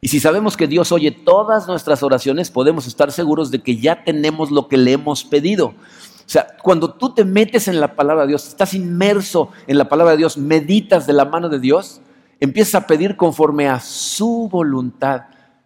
[0.00, 4.04] Y si sabemos que Dios oye todas nuestras oraciones, podemos estar seguros de que ya
[4.04, 5.68] tenemos lo que le hemos pedido.
[5.68, 9.88] O sea, cuando tú te metes en la palabra de Dios, estás inmerso en la
[9.88, 12.00] palabra de Dios, meditas de la mano de Dios,
[12.38, 15.22] empiezas a pedir conforme a su voluntad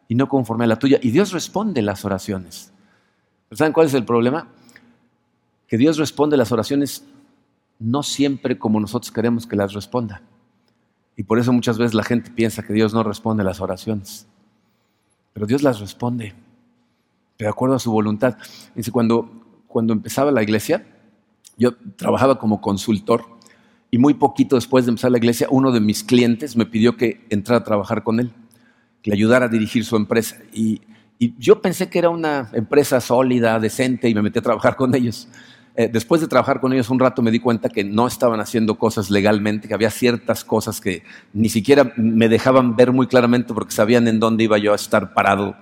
[0.09, 0.99] y no conforme a la tuya.
[1.03, 2.73] Y Dios responde las oraciones.
[3.51, 4.49] ¿Saben cuál es el problema?
[5.67, 7.05] Que Dios responde las oraciones
[7.79, 10.23] no siempre como nosotros queremos que las responda.
[11.17, 14.27] Y por eso muchas veces la gente piensa que Dios no responde a las oraciones.
[15.33, 16.35] Pero Dios las responde
[17.39, 18.37] de acuerdo a su voluntad.
[18.75, 19.31] Dice, cuando,
[19.67, 20.87] cuando empezaba la iglesia,
[21.57, 23.25] yo trabajaba como consultor
[23.91, 27.27] y muy poquito después de empezar la iglesia, uno de mis clientes me pidió que
[27.29, 28.33] entrara a trabajar con él,
[29.03, 30.39] que le ayudara a dirigir su empresa.
[30.53, 30.81] Y,
[31.19, 34.95] y yo pensé que era una empresa sólida, decente, y me metí a trabajar con
[34.95, 35.29] ellos.
[35.75, 38.77] Eh, después de trabajar con ellos un rato me di cuenta que no estaban haciendo
[38.77, 43.73] cosas legalmente, que había ciertas cosas que ni siquiera me dejaban ver muy claramente porque
[43.73, 45.57] sabían en dónde iba yo a estar parado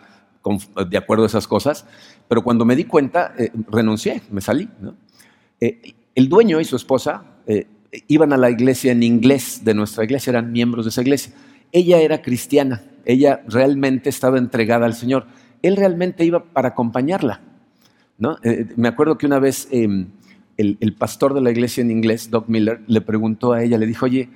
[0.88, 1.86] de acuerdo a esas cosas.
[2.26, 4.68] Pero cuando me di cuenta, eh, renuncié, me salí.
[5.60, 7.24] Eh, el dueño y su esposa
[8.06, 11.34] iban a la iglesia en inglés de nuestra iglesia, eran miembros de esa iglesia.
[11.72, 15.26] Ella era cristiana, ella realmente estaba entregada al Señor.
[15.62, 17.40] Él realmente iba para acompañarla.
[18.20, 18.36] ¿No?
[18.44, 20.10] Eh, me acuerdo que una vez em,
[20.56, 24.04] el, pastor de la iglesia en inglés, Doug Miller, le preguntó a ella, le dijo,
[24.06, 24.28] oye,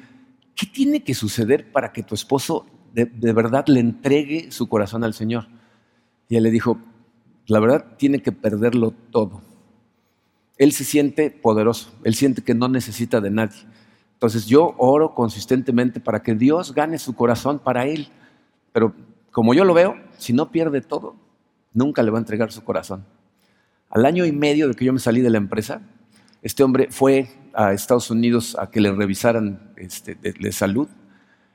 [0.57, 5.05] ¿qué tiene que suceder para que tu esposo de, de verdad le entregue su corazón
[5.05, 5.47] al Señor?
[6.29, 6.79] Y él le dijo,
[7.47, 9.42] la verdad tiene que perderlo todo.
[10.57, 13.59] Él se siente poderoso, él siente que no necesita de nadie.
[14.14, 18.09] Entonces yo oro consistentemente para que Dios gane su corazón para él.
[18.73, 18.94] Pero
[19.31, 21.16] como yo lo veo, si no pierde todo,
[21.75, 23.05] nunca le va a entregar su corazón.
[23.94, 25.80] Al año y medio de que yo me salí de la empresa,
[26.42, 30.88] este hombre fue a Estados Unidos a que le revisaran este, de, salud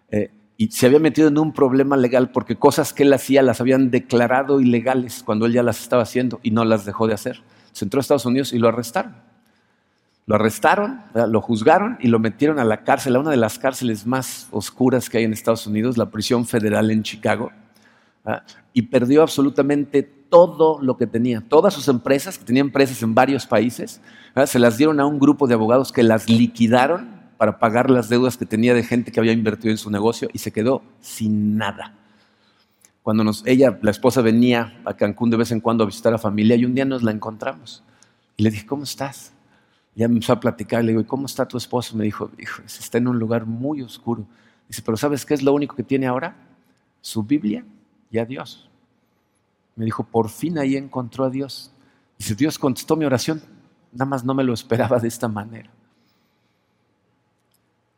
[0.10, 3.60] eh, y se había metido en un problema legal porque cosas que él hacía las
[3.60, 7.42] habían declarado ilegales cuando él ya las estaba haciendo y no las dejó de hacer.
[7.74, 9.18] Se entró a Estados Unidos y lo arrestaron.
[10.26, 14.06] Lo arrestaron, lo juzgaron y lo metieron a la cárcel, a una de las cárceles
[14.06, 17.52] más oscuras que hay en Estados Unidos, la prisión federal en Chicago,
[18.74, 21.42] y perdió absolutamente todo lo que tenía.
[21.42, 24.02] Todas sus empresas, que tenía empresas en varios países,
[24.46, 28.38] se las dieron a un grupo de abogados que las liquidaron para pagar las deudas
[28.38, 31.96] que tenía de gente que había invertido en su negocio y se quedó sin nada.
[33.02, 36.18] Cuando nos, ella, la esposa, venía a Cancún de vez en cuando a visitar a
[36.18, 37.84] familia y un día nos la encontramos.
[38.38, 39.32] Y le dije, ¿cómo estás?
[39.96, 40.84] Ya me empezó a platicar.
[40.84, 41.96] Le digo, ¿cómo está tu esposo?
[41.98, 44.26] Me dijo, hijo, está en un lugar muy oscuro.
[44.68, 46.36] Dice, pero ¿sabes qué es lo único que tiene ahora?
[47.02, 47.66] Su Biblia
[48.12, 48.70] y a Dios.
[49.76, 51.72] Me dijo, por fin ahí encontró a Dios.
[52.18, 53.42] Dice, Dios contestó mi oración.
[53.92, 55.72] Nada más no me lo esperaba de esta manera.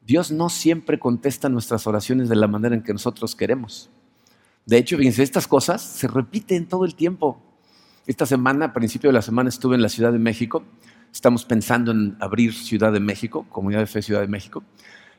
[0.06, 3.90] Dios no siempre contesta nuestras oraciones de la manera en que nosotros queremos.
[4.66, 7.42] De hecho, fíjense, estas cosas se repiten todo el tiempo.
[8.06, 10.64] Esta semana, a principio de la semana, estuve en la Ciudad de México.
[11.12, 14.64] Estamos pensando en abrir Ciudad de México, Comunidad de Fe Ciudad de México.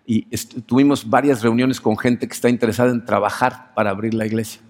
[0.04, 0.22] Y
[0.66, 4.60] tuvimos varias reuniones con gente que está interesada en trabajar para abrir la iglesia.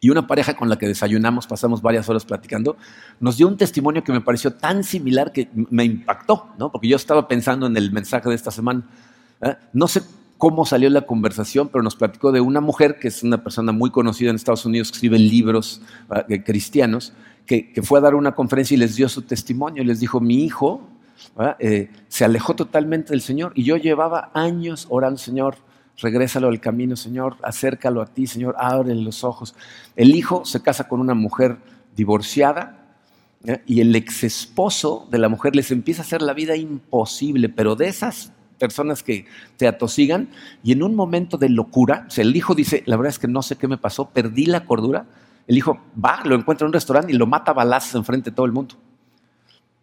[0.00, 2.76] Y una pareja con la que desayunamos, pasamos varias horas platicando,
[3.18, 6.70] nos dio un testimonio que me pareció tan similar que me impactó, ¿no?
[6.70, 8.84] porque yo estaba pensando en el mensaje de esta semana.
[9.40, 9.56] ¿eh?
[9.72, 10.02] No sé
[10.38, 13.90] cómo salió la conversación, pero nos platicó de una mujer que es una persona muy
[13.90, 15.80] conocida en Estados Unidos, que escribe libros
[16.44, 17.12] cristianos,
[17.46, 19.82] que, fue a dar una conferencia y les dio su testimonio.
[19.82, 20.86] Y les dijo, mi hijo
[21.58, 25.56] eh, se alejó totalmente del Señor y yo llevaba años orando, Señor,
[25.98, 29.54] regrésalo al camino, Señor, acércalo a ti, Señor, abre los ojos.
[29.94, 31.56] El hijo se casa con una mujer
[31.94, 32.86] divorciada,
[33.64, 37.76] y el ex esposo de la mujer les empieza a hacer la vida imposible, pero
[37.76, 40.28] de esas personas que te atosigan
[40.64, 43.56] y en un momento de locura, el hijo dice, la verdad es que no sé
[43.56, 45.06] qué me pasó, perdí la cordura,
[45.46, 48.36] el hijo va, lo encuentra en un restaurante y lo mata a balazos enfrente de
[48.36, 48.74] todo el mundo.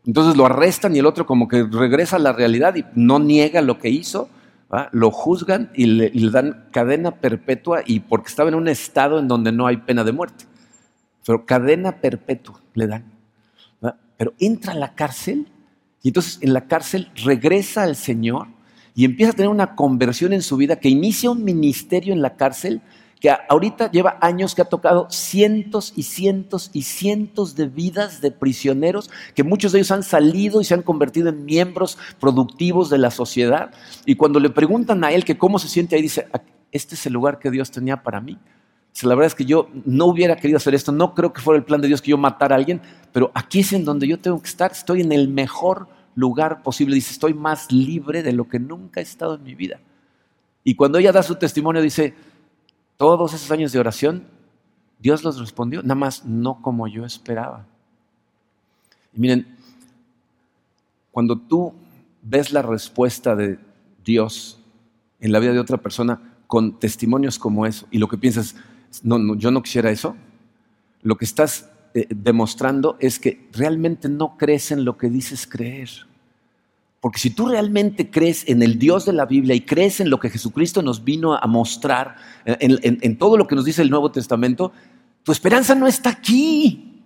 [0.05, 3.61] Entonces lo arrestan y el otro como que regresa a la realidad y no niega
[3.61, 4.27] lo que hizo,
[4.91, 9.51] lo juzgan y le, dan cadena perpetua y porque estaba en un estado en donde
[9.51, 10.45] no hay pena de muerte.
[11.25, 13.11] Pero cadena perpetua le dan.
[14.17, 15.47] Pero entra a la cárcel
[16.01, 18.47] y entonces en la cárcel regresa al Señor
[18.95, 22.35] y empieza a tener una conversión en su vida que inicia un ministerio en la
[22.35, 22.81] cárcel
[23.23, 28.31] que ahorita lleva años que ha tocado cientos y cientos y cientos de vidas de
[28.31, 32.97] prisioneros, que muchos de ellos han salido y se han convertido en miembros productivos de
[32.97, 33.71] la sociedad.
[34.05, 36.27] Y cuando le preguntan a él que cómo se siente ahí, dice,
[36.73, 38.37] este es el lugar que Dios tenía para mí.
[39.03, 41.63] la verdad es que yo no hubiera querido hacer esto, no creo que fuera el
[41.63, 42.81] plan de Dios que yo matara a alguien,
[43.13, 46.95] pero aquí es en donde yo tengo que estar, estoy en el mejor lugar posible.
[46.95, 49.79] Dice, estoy más libre de lo que nunca he estado en mi vida.
[50.65, 52.13] Y cuando ella da su testimonio, dice,
[52.97, 54.27] todos esos años de oración,
[54.99, 57.65] Dios los respondió, nada más no como yo esperaba.
[59.13, 59.57] Y miren,
[61.11, 61.73] cuando tú
[62.21, 63.59] ves la respuesta de
[64.03, 64.59] Dios
[65.19, 68.55] en la vida de otra persona con testimonios como eso, y lo que piensas,
[69.03, 70.15] no, no yo no quisiera eso,
[71.01, 75.89] lo que estás eh, demostrando es que realmente no crees en lo que dices creer.
[77.03, 80.21] Porque si tú realmente crees en el Dios de la Biblia y crees en lo
[80.21, 84.71] que Jesucristo nos vino a mostrar, en, todo lo que nos dice el Nuevo Testamento,
[85.21, 87.03] tu esperanza no está aquí.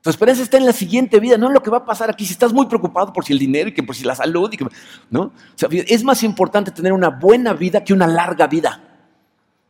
[0.00, 2.24] Tu esperanza está en la siguiente vida, no en lo que va a pasar aquí.
[2.24, 4.56] Si estás muy preocupado por si el dinero y que por si la salud, y
[4.56, 4.68] que,
[5.10, 5.32] ¿no?
[5.58, 8.80] es más importante tener una buena vida que una larga vida.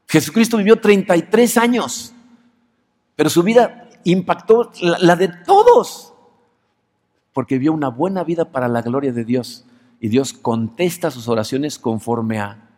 [0.06, 2.12] Jesucristo vivió 33 años,
[3.16, 6.09] pero su vida impactó la, de todos,
[7.32, 9.64] porque vio una buena vida para la gloria de Dios.
[10.00, 12.68] Y Dios contesta sus oraciones conforme a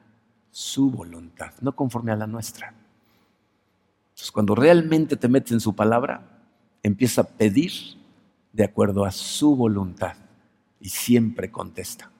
[0.51, 2.75] su voluntad, no conforme a la nuestra.
[4.11, 6.23] Entonces, cuando realmente te metes en su palabra,
[6.83, 7.73] empieza a pedir
[8.53, 10.15] de acuerdo a su voluntad
[10.81, 12.11] y siempre contesta.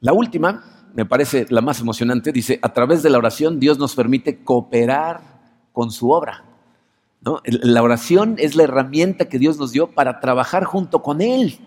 [0.00, 3.94] La última, me parece la más emocionante, dice, a través de la oración Dios nos
[3.94, 5.20] permite cooperar
[5.72, 6.44] con su obra.
[7.44, 11.58] La oración es la herramienta que Dios nos dio para trabajar junto con Él.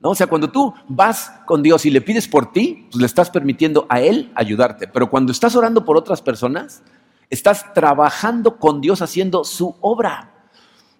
[0.00, 0.10] ¿no?
[0.10, 3.30] O sea, cuando tú vas con Dios y le pides por ti, pues le estás
[3.30, 4.88] permitiendo a Él ayudarte.
[4.88, 6.82] Pero cuando estás orando por otras personas,
[7.28, 10.32] estás trabajando con Dios haciendo su obra.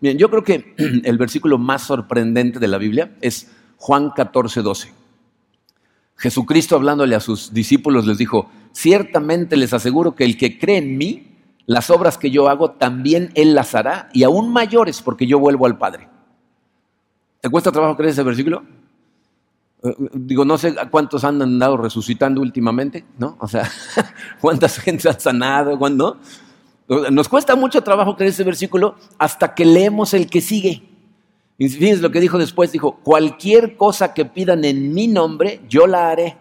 [0.01, 4.93] Bien, yo creo que el versículo más sorprendente de la Biblia es Juan 14, 12.
[6.17, 10.99] Jesucristo hablándole a sus discípulos les dijo, ciertamente les aseguro que el que cree en
[10.99, 11.30] mí,
[11.71, 15.67] las obras que yo hago, también Él las hará, y aún mayores porque yo vuelvo
[15.67, 16.09] al Padre.
[17.41, 18.65] ¿Te cuesta trabajo creer ese versículo?
[19.85, 23.37] Eh, digo, no sé cuántos han andado resucitando últimamente, ¿no?
[23.39, 23.71] O sea,
[24.41, 26.19] cuántas gente han sanado, ¿cuándo?
[27.13, 30.83] Nos cuesta mucho trabajo creer ese versículo hasta que leemos el que sigue.
[31.57, 35.87] Y fíjense lo que dijo después, dijo, cualquier cosa que pidan en mi nombre, yo
[35.87, 36.37] la haré.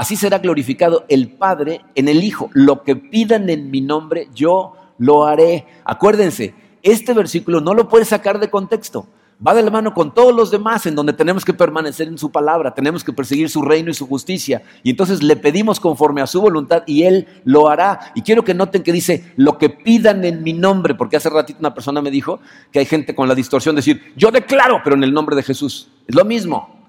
[0.00, 2.48] Así será glorificado el Padre en el Hijo.
[2.54, 5.66] Lo que pidan en mi nombre, yo lo haré.
[5.84, 9.06] Acuérdense, este versículo no lo puedes sacar de contexto
[9.46, 12.30] va de la mano con todos los demás en donde tenemos que permanecer en su
[12.30, 14.62] palabra, tenemos que perseguir su reino y su justicia.
[14.82, 18.12] Y entonces le pedimos conforme a su voluntad y Él lo hará.
[18.14, 21.58] Y quiero que noten que dice, lo que pidan en mi nombre, porque hace ratito
[21.58, 24.94] una persona me dijo que hay gente con la distorsión de decir, yo declaro, pero
[24.96, 25.88] en el nombre de Jesús.
[26.06, 26.79] Es lo mismo.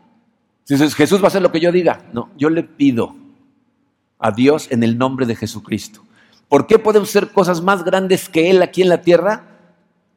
[0.62, 2.06] Entonces Jesús va a hacer lo que yo diga.
[2.13, 3.15] No, yo le pido
[4.19, 6.02] a Dios en el nombre de Jesucristo.
[6.47, 9.52] ¿Por qué podemos ser cosas más grandes que Él aquí en la tierra?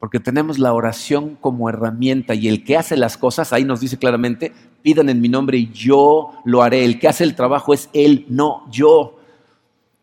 [0.04, 3.96] porque tenemos la oración como herramienta y el que hace las cosas, ahí nos dice
[3.96, 4.52] claramente,
[4.82, 6.84] pidan en mi nombre y yo lo haré.
[6.84, 9.18] El que hace el trabajo es Él, no yo.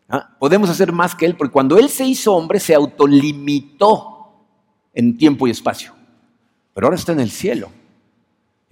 [0.08, 0.30] ¿Ah?
[0.40, 4.26] Podemos hacer más que Él, porque cuando Él se hizo hombre se autolimitó
[4.92, 5.92] en tiempo y espacio,
[6.74, 7.70] pero ahora está en el cielo.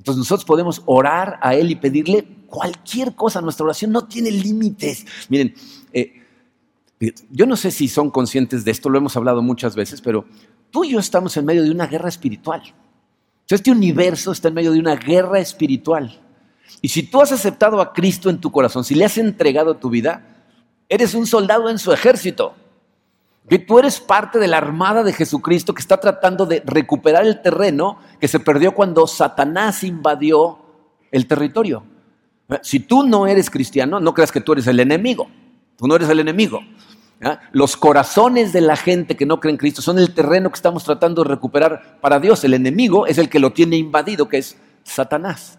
[0.00, 3.42] Entonces nosotros podemos orar a Él y pedirle cualquier cosa.
[3.42, 5.04] Nuestra oración no tiene límites.
[5.28, 5.54] Miren,
[5.92, 6.22] eh,
[7.28, 10.24] yo no sé si son conscientes de esto, lo hemos hablado muchas veces, pero
[10.70, 12.62] tú y yo estamos en medio de una guerra espiritual.
[13.46, 16.18] Este universo está en medio de una guerra espiritual.
[16.80, 19.90] Y si tú has aceptado a Cristo en tu corazón, si le has entregado tu
[19.90, 20.46] vida,
[20.88, 22.54] eres un soldado en su ejército.
[23.50, 27.42] Que tú eres parte de la armada de Jesucristo que está tratando de recuperar el
[27.42, 30.60] terreno que se perdió cuando Satanás invadió
[31.10, 31.82] el territorio.
[32.62, 35.28] Si tú no eres cristiano, no creas que tú eres el enemigo.
[35.76, 36.60] Tú no eres el enemigo.
[37.50, 40.84] Los corazones de la gente que no cree en Cristo son el terreno que estamos
[40.84, 42.44] tratando de recuperar para Dios.
[42.44, 45.58] El enemigo es el que lo tiene invadido, que es Satanás.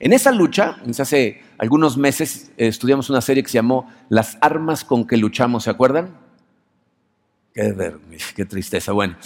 [0.00, 4.84] En esa lucha, hace algunos meses eh, estudiamos una serie que se llamó Las armas
[4.84, 6.25] con que luchamos, ¿se acuerdan?
[7.56, 7.96] Qué,
[8.36, 9.16] qué tristeza, bueno.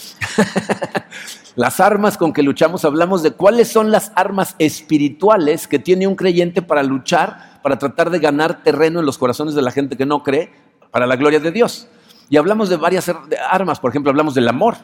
[1.56, 6.14] Las armas con que luchamos, hablamos de cuáles son las armas espirituales que tiene un
[6.14, 10.06] creyente para luchar, para tratar de ganar terreno en los corazones de la gente que
[10.06, 10.52] no cree,
[10.92, 11.88] para la gloria de Dios.
[12.28, 13.10] Y hablamos de varias
[13.50, 14.76] armas, por ejemplo, hablamos del amor.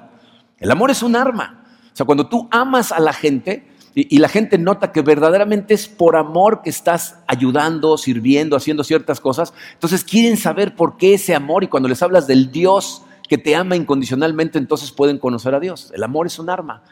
[0.59, 1.65] El amor es un arma.
[1.93, 5.87] O sea, cuando tú amas a la gente y, la gente nota que verdaderamente es
[5.87, 11.37] por amor que estás ayudando, sirviendo, haciendo ciertas cosas, entonces quieren saber por qué ese
[11.37, 15.61] amor y cuando les hablas del Dios que te ama incondicionalmente, entonces pueden conocer a
[15.61, 15.93] Dios.
[15.95, 16.83] El amor es un arma.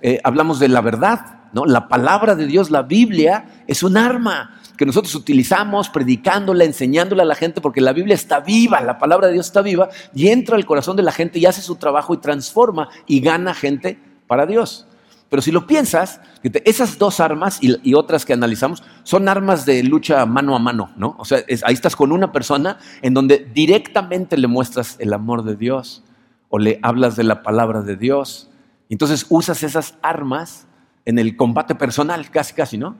[0.00, 1.66] Eh, hablamos de la verdad, ¿no?
[1.66, 7.26] La palabra de Dios, la Biblia, es un arma que nosotros utilizamos predicándola, enseñándola a
[7.26, 10.56] la gente, porque la Biblia está viva, la palabra de Dios está viva, y entra
[10.56, 14.46] al corazón de la gente y hace su trabajo y transforma y gana gente para
[14.46, 14.87] Dios.
[15.28, 16.20] Pero si lo piensas,
[16.64, 21.16] esas dos armas y, otras que analizamos son armas de lucha mano a mano, ¿no?
[21.18, 25.56] O sea, ahí estás con una persona en donde directamente le muestras el amor de
[25.56, 26.02] Dios
[26.48, 28.48] o le hablas de la palabra de Dios.
[28.88, 30.66] Entonces usas esas armas
[31.04, 32.96] en el combate personal, casi, casi, ¿no?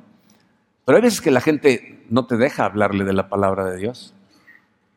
[0.84, 4.14] Pero hay veces que la gente no te deja hablarle de la palabra de Dios.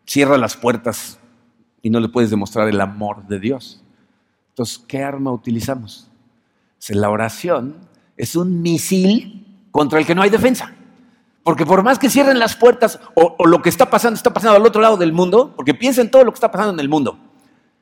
[0.06, 1.17] Cierra las puertas
[1.82, 3.84] y no le puedes demostrar el amor de Dios.
[4.50, 6.11] Entonces, ¿qué arma utilizamos?
[6.89, 7.76] La oración
[8.17, 10.74] es un misil contra el que no hay defensa.
[11.44, 14.65] Porque por más que cierren las puertas o, lo que está pasando, está pasando al
[14.65, 17.17] otro lado del mundo, porque piensa en todo lo que está pasando en el mundo,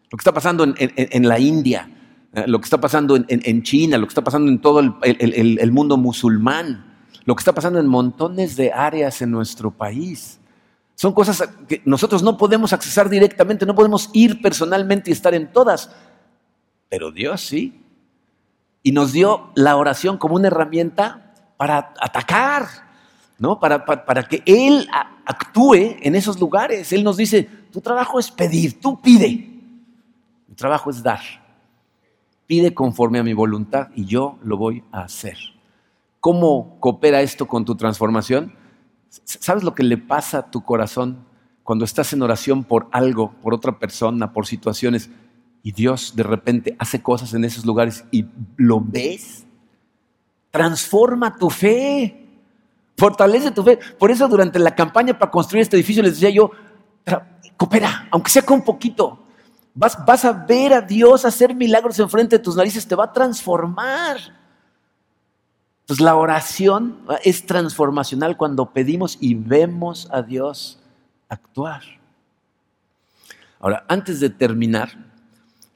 [0.10, 1.90] lo que está pasando en, la India,
[2.34, 5.98] eh, lo que está pasando en, China, lo que está pasando en todo el mundo
[5.98, 6.90] musulmán
[7.30, 10.40] lo que está pasando en montones de áreas en nuestro país.
[10.96, 15.52] Son cosas que nosotros no podemos accesar directamente, no podemos ir personalmente y estar en
[15.52, 15.92] todas,
[16.90, 17.84] pero Dios sí.
[18.84, 22.68] Y nos dio la oración como una herramienta para atacar,
[23.38, 23.60] ¿no?
[23.60, 24.88] Para, para, que Él
[25.26, 26.94] actúe en esos lugares.
[26.94, 29.50] Él nos dice, tu trabajo es pedir, tú pide.
[30.48, 31.20] Mi trabajo es dar.
[32.48, 35.38] Pide conforme a mi voluntad y yo lo voy a hacer.
[36.20, 38.56] ¿Cómo coopera esto con tu transformación?
[39.10, 41.26] ¿Sabes lo que le pasa a tu corazón
[41.64, 45.12] cuando estás en oración por algo, por otra persona, por situaciones,
[45.64, 48.26] y Dios de repente hace cosas en esos lugares y
[48.58, 49.46] lo ves?
[50.52, 52.28] Transforma tu fe,
[52.98, 53.80] fortalece tu fe.
[53.98, 56.52] Por eso durante la campaña para construir este edificio les decía yo,
[57.58, 59.26] coopera, aunque sea con poquito.
[59.76, 64.18] Vas, a ver a Dios hacer milagros enfrente de tus narices, te va a transformar.
[65.86, 70.80] Pues la oración es transformacional cuando pedimos y vemos a Dios
[71.30, 71.82] actuar.
[73.60, 75.09] Ahora, antes de terminar,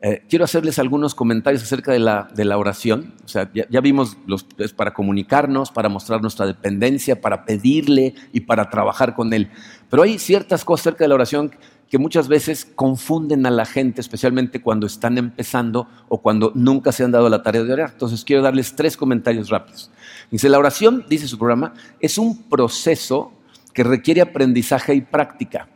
[0.06, 3.14] eh, quiero hacerles algunos comentarios acerca de la, de la oración.
[3.24, 8.42] O sea, ya, vimos los, es para comunicarnos, para mostrar nuestra dependencia, para pedirle y
[8.42, 9.50] para trabajar con Él.
[9.90, 11.52] Pero hay ciertas cosas acerca de la oración
[11.90, 17.06] que muchas veces confunden a la gente, especialmente cuando están empezando o cuando nunca se
[17.06, 17.92] han dado la tarea de orar.
[17.94, 19.90] Entonces quiero darles tres comentarios rápidos.
[20.30, 23.32] Dice, la oración, dice su programa, es un proceso
[23.74, 25.70] que requiere aprendizaje y práctica.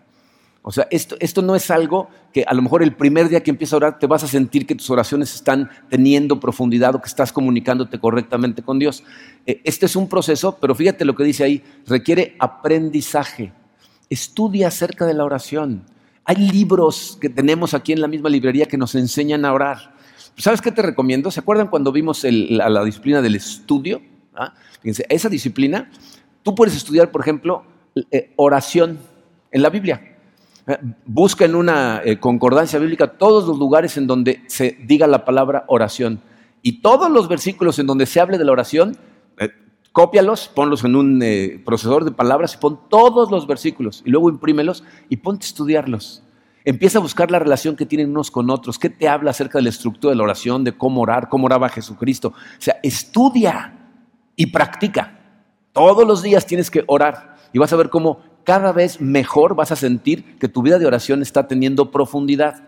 [0.67, 3.51] O sea, esto, esto no es algo que a lo mejor el primer día que
[3.51, 7.07] empiezas a orar te vas a sentir que tus oraciones están teniendo profundidad o que
[7.07, 9.01] estás comunicándote correctamente con Dios.
[9.45, 13.53] Eh, este es un proceso, pero fíjate lo que dice ahí, requiere aprendizaje.
[14.09, 15.85] Estudia acerca de la oración.
[16.25, 19.95] Hay libros que tenemos aquí en la misma librería que nos enseñan a orar.
[20.35, 21.31] ¿Sabes qué te recomiendo?
[21.31, 24.01] ¿Se acuerdan cuando vimos la, disciplina del estudio?
[24.35, 24.53] ¿Ah?
[24.81, 25.89] Fíjense, esa disciplina,
[26.43, 27.63] tú puedes estudiar, por ejemplo,
[28.11, 28.99] eh, oración
[29.49, 30.16] en la Biblia.
[30.67, 35.25] Eh, busca en una eh, concordancia bíblica todos los lugares en donde se diga la
[35.25, 36.21] palabra oración.
[36.61, 38.97] Y todos los versículos en donde se hable de la oración,
[39.97, 44.29] cópialos, ponlos en un eh, procesador de palabras y pon todos los versículos y luego
[44.29, 46.21] imprímelos y ponte a estudiarlos.
[46.65, 48.77] Empieza a buscar la relación que tienen unos con otros.
[48.77, 51.67] ¿Qué te habla acerca de la estructura de la oración, de cómo orar, cómo oraba
[51.69, 52.27] Jesucristo?
[52.27, 53.89] O sea, estudia
[54.35, 55.19] y practica.
[55.73, 59.73] Todos los días tienes que orar y vas a ver cómo cada vez mejor vas
[59.73, 62.63] a sentir que tu vida de oración está teniendo profundidad.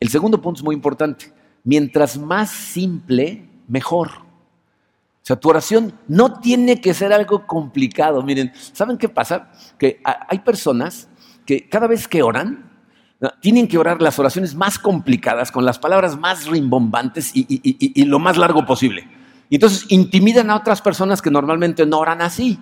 [0.00, 1.32] El segundo punto es muy importante.
[1.62, 4.08] Mientras más simple, mejor.
[4.08, 8.20] O sea, tu oración no tiene que ser algo complicado.
[8.24, 9.52] Miren, ¿saben qué pasa?
[9.78, 11.08] Que hay personas
[11.46, 12.68] que cada vez que oran,
[13.40, 18.36] tienen que orar las oraciones más complicadas, con las palabras más rimbombantes y, lo más
[18.36, 19.08] largo posible.
[19.50, 22.58] Y entonces intimidan a otras personas que normalmente no oran así.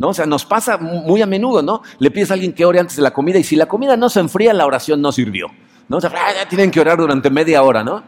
[0.00, 0.08] ¿No?
[0.08, 1.82] O sea, nos pasa muy a menudo, ¿no?
[1.98, 4.08] Le pides a alguien que ore antes de la comida y si la comida no
[4.08, 5.48] se enfría, la oración no sirvió.
[5.88, 5.98] ¿no?
[5.98, 8.02] O sea, ah, tienen que orar durante media hora, ¿no?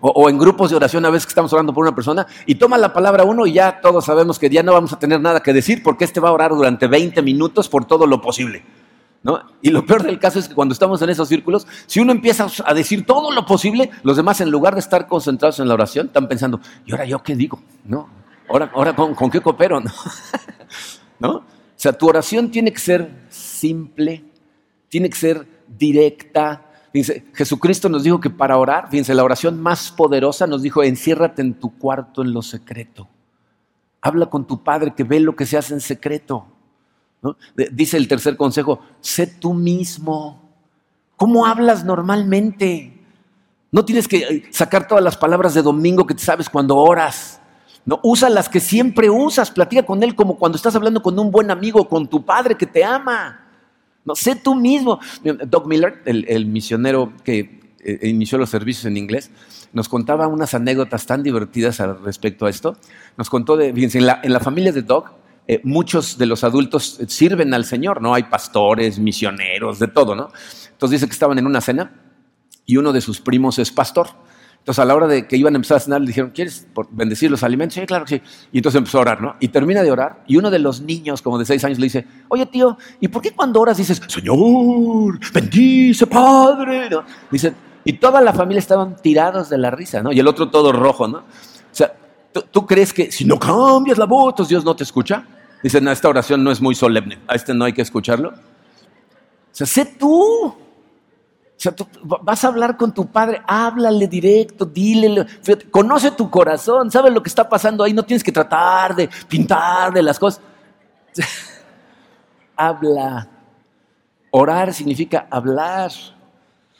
[0.00, 2.76] O, en grupos de oración a veces que estamos orando por una persona y toma
[2.76, 5.52] la palabra uno y ya todos sabemos que ya no vamos a tener nada que
[5.52, 8.64] decir porque este va a orar durante 20 minutos por todo lo posible.
[9.22, 9.40] ¿no?
[9.62, 12.48] Y lo peor del caso es que cuando estamos en esos círculos, si uno empieza
[12.64, 16.06] a decir todo lo posible, los demás en lugar de estar concentrados en la oración,
[16.06, 17.60] están pensando, ¿y ahora yo qué digo?
[17.84, 18.08] ¿No?
[18.48, 19.80] ¿Ahora, ahora con, con qué coopero?
[19.80, 19.92] ¿No?
[21.20, 21.36] ¿No?
[21.36, 21.44] O
[21.76, 24.24] sea, tu oración tiene que ser simple,
[24.88, 29.92] tiene que ser directa, Fíjense, Jesucristo nos dijo que para orar, fíjense, la oración más
[29.92, 33.08] poderosa nos dijo, enciérrate en tu cuarto en lo secreto.
[34.00, 36.46] Habla con tu padre que ve lo que se hace en secreto.
[37.72, 40.42] Dice el tercer consejo, sé tú mismo.
[41.16, 42.98] ¿Cómo hablas normalmente?
[43.70, 47.40] No tienes que eh, sacar todas las palabras de domingo que te sabes cuando oras.
[47.90, 51.32] No, usa las que siempre usas, platica con él como cuando estás hablando con un
[51.32, 53.48] buen amigo, con tu padre que te ama.
[54.04, 55.00] No, sé tú mismo.
[55.48, 59.32] Doug Miller, el, misionero que eh, inició los servicios en inglés,
[59.72, 62.76] nos contaba unas anécdotas tan divertidas al respecto a esto.
[63.16, 65.06] Nos contó de, fíjense, en la, familia de Doug,
[65.48, 68.14] eh, muchos de los adultos sirven al Señor, ¿no?
[68.14, 70.30] Hay pastores, misioneros, de todo, ¿no?
[70.70, 71.90] Entonces dice que estaban en una cena
[72.66, 74.10] y uno de sus primos es pastor.
[74.60, 77.30] Entonces, a la hora de que iban a empezar a cenar, le dijeron, ¿quieres bendecir
[77.30, 77.74] los alimentos?
[77.74, 78.22] Sí, claro que sí.
[78.52, 79.34] Y entonces empezó a orar, ¿no?
[79.40, 82.06] Y termina de orar, y uno de los niños, como de seis años, le dice,
[82.28, 86.90] oye, tío, ¿y por qué cuando oras dices, Señor, bendice, Padre?
[86.90, 87.04] ¿No?
[87.30, 87.54] Dice,
[87.84, 90.12] y toda la familia estaban tirados de la risa, ¿no?
[90.12, 91.18] Y el otro todo rojo, ¿no?
[91.18, 91.24] O
[91.72, 91.94] sea,
[92.50, 95.24] ¿tú, crees que si no cambias la voz, Dios no te escucha?
[95.62, 98.28] Dice, no, esta oración no es muy solemne, a este no hay que escucharlo.
[98.28, 98.34] O
[99.52, 100.54] sea, sé tú.
[101.60, 105.26] O sea, tú vas a hablar con tu padre, háblale directo, dile,
[105.70, 109.92] conoce tu corazón, sabes lo que está pasando ahí, no tienes que tratar de pintar
[109.92, 110.40] de las cosas.
[112.56, 113.28] habla.
[114.30, 115.90] Orar significa hablar.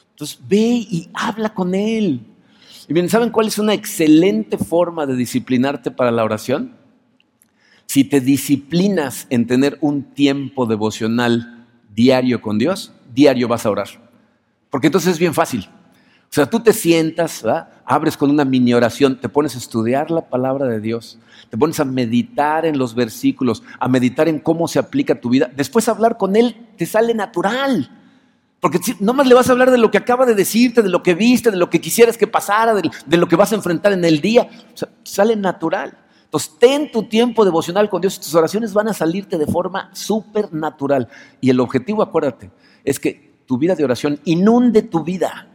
[0.09, 2.25] Entonces ve y habla con él.
[2.87, 6.75] Y bien, ¿saben cuál es una excelente forma de disciplinarte para la oración?
[7.85, 14.10] Si te disciplinas en tener un tiempo devocional diario con Dios, diario vas a orar.
[14.71, 15.69] Porque entonces es bien fácil.
[16.31, 17.43] O sea, tú te sientas,
[17.85, 21.19] abres con una mini oración, te pones a estudiar la palabra de Dios,
[21.49, 25.51] te pones a meditar en los versículos, a meditar en cómo se aplica tu vida.
[25.53, 27.97] Después hablar con Él te sale natural.
[28.61, 31.03] Porque no más le vas a hablar de lo que acaba de decirte, de lo
[31.03, 33.91] que viste, de lo que quisieras que pasara, de, de lo que vas a enfrentar
[33.91, 34.47] en el día.
[34.73, 35.97] O sea, sale natural.
[36.23, 39.89] Entonces, ten tu tiempo devocional con Dios y tus oraciones van a salirte de forma
[39.93, 41.09] súper natural.
[41.41, 42.51] Y el objetivo, acuérdate,
[42.85, 45.45] es que tu vida de oración inunde tu vida.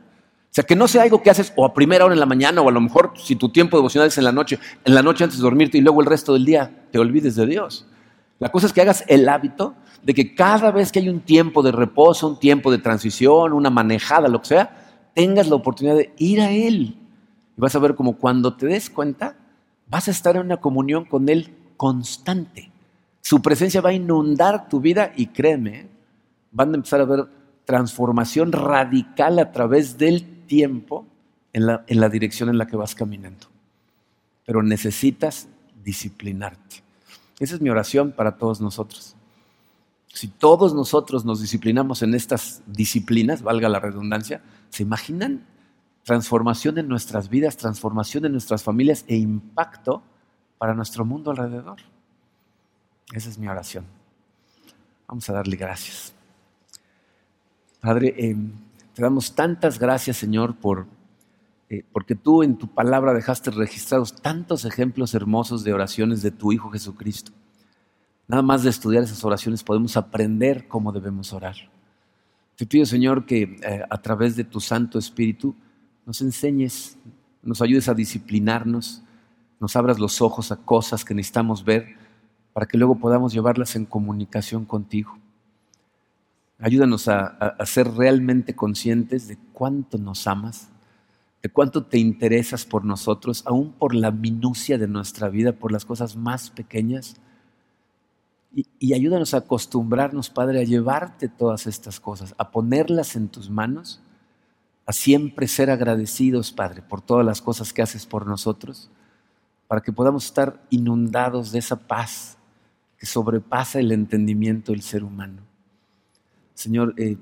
[0.45, 2.61] O sea, que no sea algo que haces o a primera hora en la mañana
[2.61, 5.25] o a lo mejor si tu tiempo devocional es en la noche, en la noche
[5.25, 7.87] antes de dormirte y luego el resto del día te olvides de Dios.
[8.39, 11.63] La cosa es que hagas el hábito de que cada vez que hay un tiempo
[11.63, 16.13] de reposo, un tiempo de transición, una manejada, lo que sea, tengas la oportunidad de
[16.19, 16.99] ir a Él.
[17.57, 19.39] Y vas a ver como cuando te des cuenta,
[19.89, 22.71] vas a estar en una comunión con Él constante.
[23.23, 25.89] Su presencia va a inundar tu vida y créeme,
[26.53, 27.37] van a empezar a ver
[27.67, 31.07] transformación radical a través del tiempo
[31.53, 33.49] en la, dirección en la que vas caminando.
[34.47, 35.49] Pero necesitas
[35.85, 36.83] disciplinarte.
[37.39, 39.15] Esa es mi oración para todos nosotros.
[40.09, 44.41] Si todos nosotros nos disciplinamos en estas disciplinas, valga la redundancia,
[44.71, 45.45] ¿se imaginan
[46.07, 50.05] transformación en nuestras vidas, transformación en nuestras familias e impacto
[50.57, 51.79] para nuestro mundo alrededor.
[53.13, 53.85] Esa es mi oración.
[55.09, 56.16] Vamos a darle gracias.
[57.87, 58.37] Padre, eh,
[58.95, 60.89] te damos tantas gracias, Señor, por,
[61.71, 66.51] eh, porque tú en tu palabra dejaste registrados tantos ejemplos hermosos de oraciones de tu
[66.51, 67.31] Hijo Jesucristo.
[68.27, 71.55] Nada más de estudiar esas oraciones podemos aprender cómo debemos orar.
[72.57, 75.55] Te pido, Señor, que eh, a través de tu Santo Espíritu,
[76.07, 76.99] nos enseñes,
[77.41, 79.05] nos ayudes a disciplinarnos,
[79.61, 81.95] nos abras los ojos a cosas que necesitamos ver
[82.53, 85.17] para que luego podamos llevarlas en comunicación contigo.
[86.59, 90.69] Ayúdanos a, ser realmente conscientes de cuánto nos amas,
[91.43, 95.85] de cuánto te interesas por nosotros, aún por la minucia de nuestra vida, por las
[95.85, 97.17] cosas más pequeñas.
[98.79, 104.01] Y ayúdanos a acostumbrarnos, Padre, a llevarte todas estas cosas, a ponerlas en tus manos
[104.87, 108.89] a siempre ser agradecidos, Padre, por todas las cosas que haces por nosotros,
[109.67, 112.39] para que podamos estar inundados de esa paz
[112.97, 115.43] que sobrepasa el entendimiento del ser humano.
[116.57, 117.17] Señor, eh,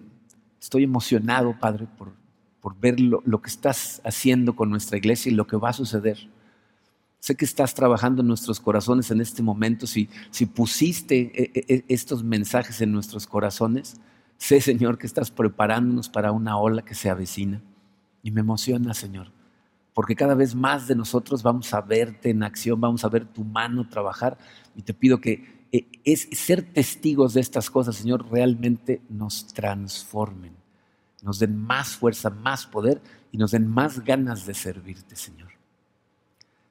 [0.58, 2.14] estoy emocionado, Padre, por,
[2.62, 5.74] por ver lo, lo, que estás haciendo con nuestra iglesia y lo que va a
[5.74, 6.30] suceder.
[7.20, 9.86] Sé que estás trabajando en nuestros corazones en este momento.
[9.86, 14.00] Si, si pusiste eh, eh, estos mensajes en nuestros corazones,
[14.36, 17.62] Sé, Señor, que estás preparándonos para una ola que se avecina.
[18.22, 19.32] Y me emociona, Señor,
[19.92, 23.44] porque cada vez más de nosotros vamos a verte en acción, vamos a ver tu
[23.44, 24.36] mano trabajar.
[24.74, 25.53] Y te pido que
[26.04, 30.54] es ser testigos de estas cosas, Señor, realmente nos transformen,
[31.22, 33.00] nos den más fuerza, más poder
[33.32, 35.50] y nos den más ganas de servirte, Señor.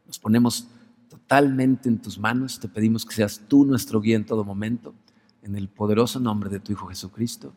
[0.05, 0.67] Nos ponemos
[1.09, 4.93] totalmente en tus manos, te pedimos que seas tú nuestro guía en todo momento
[5.41, 7.53] en el poderoso nombre de tu Hijo Jesucristo.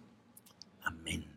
[0.83, 1.36] Amén.